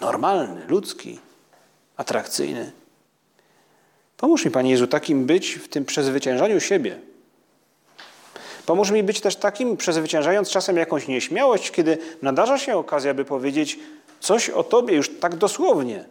normalny, 0.02 0.62
ludzki, 0.68 1.20
atrakcyjny. 1.98 2.72
Pomóż 4.18 4.46
mi, 4.46 4.52
Panie 4.52 4.72
Jezu, 4.72 4.88
takim 4.88 5.26
być 5.26 5.54
w 5.54 5.68
tym 5.68 5.86
przezwyciężaniu 5.86 6.60
siebie. 6.60 7.00
Pomóż 8.66 8.92
mi 8.92 9.04
być 9.04 9.22
też 9.22 9.36
takim, 9.36 9.78
przezwyciężając 9.78 10.50
czasem 10.50 10.78
jakąś 10.78 11.08
nieśmiałość, 11.08 11.72
kiedy 11.72 11.98
nadarza 12.22 12.58
się 12.58 12.78
okazja, 12.78 13.14
by 13.14 13.26
powiedzieć 13.26 13.80
coś 14.20 14.50
o 14.50 14.64
Tobie 14.64 14.96
już 14.96 15.20
tak 15.20 15.36
dosłownie. 15.36 16.06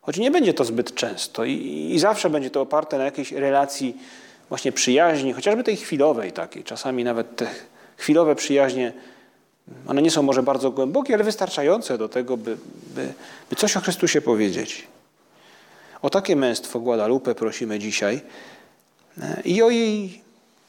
Choć 0.00 0.16
nie 0.16 0.30
będzie 0.30 0.54
to 0.54 0.64
zbyt 0.64 0.94
często 0.94 1.44
i, 1.44 1.90
i 1.94 1.98
zawsze 1.98 2.30
będzie 2.30 2.50
to 2.50 2.60
oparte 2.60 2.98
na 2.98 3.04
jakiejś 3.04 3.32
relacji 3.32 3.96
właśnie 4.48 4.72
przyjaźni, 4.72 5.32
chociażby 5.32 5.64
tej 5.64 5.76
chwilowej 5.76 6.32
takiej. 6.32 6.64
Czasami 6.64 7.04
nawet 7.04 7.36
te 7.36 7.46
chwilowe 7.96 8.34
przyjaźnie, 8.34 8.92
one 9.86 10.02
nie 10.02 10.10
są 10.10 10.22
może 10.22 10.42
bardzo 10.42 10.70
głębokie, 10.70 11.14
ale 11.14 11.24
wystarczające 11.24 11.98
do 11.98 12.08
tego, 12.08 12.36
by, 12.36 12.56
by, 12.94 13.14
by 13.50 13.56
coś 13.56 13.76
o 13.76 13.80
Chrystusie 13.80 14.20
powiedzieć. 14.20 14.86
O 16.02 16.10
takie 16.10 16.36
męstwo 16.36 16.80
Guadalupe 16.80 17.34
prosimy 17.34 17.78
dzisiaj 17.78 18.20
e, 19.22 19.42
i 19.44 19.62
o 19.62 19.70
jej 19.70 20.22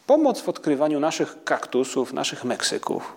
pomoc 0.07 0.41
w 0.41 0.49
odkrywaniu 0.49 0.99
naszych 0.99 1.43
kaktusów, 1.43 2.13
naszych 2.13 2.43
Meksyków. 2.43 3.13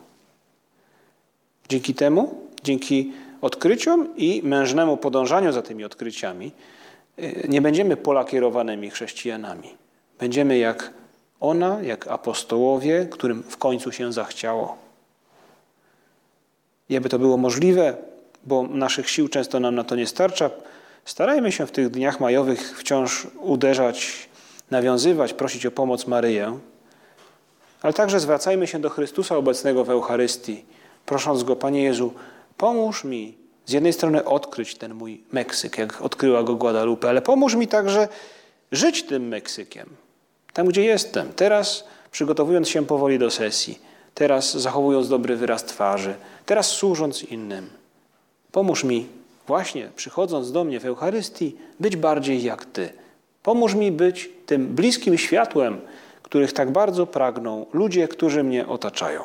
Dzięki 1.69 1.95
temu, 1.95 2.35
dzięki 2.63 3.13
odkryciom 3.41 4.09
i 4.17 4.41
mężnemu 4.45 4.97
podążaniu 4.97 5.53
za 5.53 5.63
tymi 5.63 5.85
odkryciami, 5.85 6.53
e, 7.17 7.49
nie 7.49 7.63
będziemy 7.63 7.97
polakierowanymi 7.97 8.91
chrześcijanami. 8.91 9.77
Będziemy 10.19 10.59
jak 10.59 10.93
ona, 11.41 11.83
jak 11.83 12.09
apostołowie, 12.09 13.07
którym 13.11 13.43
w 13.43 13.57
końcu 13.57 13.93
się 13.93 14.13
zachciało. 14.13 14.88
I 16.89 16.97
aby 16.97 17.09
to 17.09 17.19
było 17.19 17.37
możliwe, 17.37 17.97
bo 18.45 18.63
naszych 18.63 19.11
sił 19.11 19.29
często 19.29 19.61
nam 19.61 19.75
na 19.75 19.85
to 19.85 19.97
nie 19.97 20.07
starcza, 20.07 20.51
Starajmy 21.09 21.53
się 21.53 21.67
w 21.67 21.71
tych 21.71 21.91
dniach 21.91 22.21
majowych 22.21 22.79
wciąż 22.79 23.27
uderzać, 23.41 24.29
nawiązywać, 24.71 25.33
prosić 25.33 25.67
o 25.67 25.71
pomoc 25.71 26.07
Maryję, 26.07 26.59
ale 27.83 27.93
także 27.93 28.21
zwracajmy 28.21 28.67
się 28.67 28.79
do 28.79 28.91
Chrystusa 28.91 29.37
obecnego 29.37 29.85
w 29.85 29.91
Eucharystii, 29.91 30.65
prosząc 31.07 31.43
Go, 31.43 31.57
Panie 31.57 31.83
Jezu, 31.83 32.13
pomóż 32.57 33.05
mi 33.05 33.37
z 33.67 33.73
jednej 33.73 33.93
strony 33.93 34.25
odkryć 34.25 34.75
ten 34.75 34.95
mój 34.95 35.23
Meksyk, 35.33 35.79
jak 35.79 36.03
odkryła 36.03 36.43
go 36.43 36.55
Guadalupe, 36.55 37.09
ale 37.09 37.23
pomóż 37.23 37.55
mi 37.55 37.69
także 37.69 38.09
żyć 38.73 39.03
tym 39.03 39.29
Meksykiem, 39.29 39.89
tam 40.53 40.67
gdzie 40.67 40.85
jestem, 40.85 41.33
teraz 41.33 41.85
przygotowując 42.11 42.69
się 42.69 42.87
powoli 42.87 43.19
do 43.19 43.31
sesji, 43.31 43.79
teraz 44.15 44.57
zachowując 44.57 45.09
dobry 45.09 45.37
wyraz 45.37 45.65
twarzy, 45.65 46.15
teraz 46.49 46.71
służąc 46.71 47.23
innym. 47.23 47.71
Pomóż 48.53 48.85
mi 48.85 49.07
właśnie 49.47 49.91
przychodząc 49.97 50.53
do 50.53 50.65
mnie 50.65 50.81
w 50.81 50.85
Eucharystii, 50.85 51.57
być 51.81 51.97
bardziej 51.97 52.43
jak 52.43 52.65
Ty. 52.65 52.93
Pomóż 53.43 53.75
mi 53.75 53.93
być 53.93 54.31
tym 54.47 54.67
bliskim 54.67 55.19
światłem, 55.19 55.81
których 56.23 56.53
tak 56.53 56.71
bardzo 56.71 57.07
pragną 57.07 57.67
ludzie, 57.73 58.09
którzy 58.09 58.45
mnie 58.45 58.67
otaczają. 58.67 59.23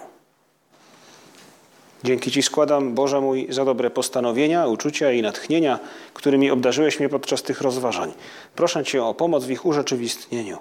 Dzięki 2.03 2.31
Ci 2.31 2.43
składam, 2.43 2.93
Boże 2.93 3.21
mój, 3.21 3.47
za 3.49 3.65
dobre 3.65 3.89
postanowienia, 3.89 4.67
uczucia 4.67 5.12
i 5.12 5.21
natchnienia, 5.21 5.79
którymi 6.13 6.51
obdarzyłeś 6.51 6.99
mnie 6.99 7.09
podczas 7.09 7.43
tych 7.43 7.62
rozważań. 7.62 8.13
Proszę 8.55 8.83
Cię 8.83 9.03
o 9.03 9.13
pomoc 9.13 9.45
w 9.45 9.51
ich 9.51 9.65
urzeczywistnieniu. 9.65 10.57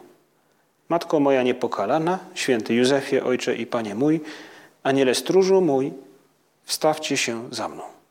Matko 0.88 1.20
moja 1.20 1.42
niepokalana, 1.42 2.18
święty 2.34 2.74
Józefie, 2.74 3.20
Ojcze 3.20 3.56
i 3.56 3.66
Panie 3.66 3.94
mój, 3.94 4.20
Aniele 4.82 5.14
stróżu 5.14 5.60
mój, 5.60 5.92
Wstawcie 6.64 7.16
się 7.16 7.48
za 7.50 7.68
mną. 7.68 8.01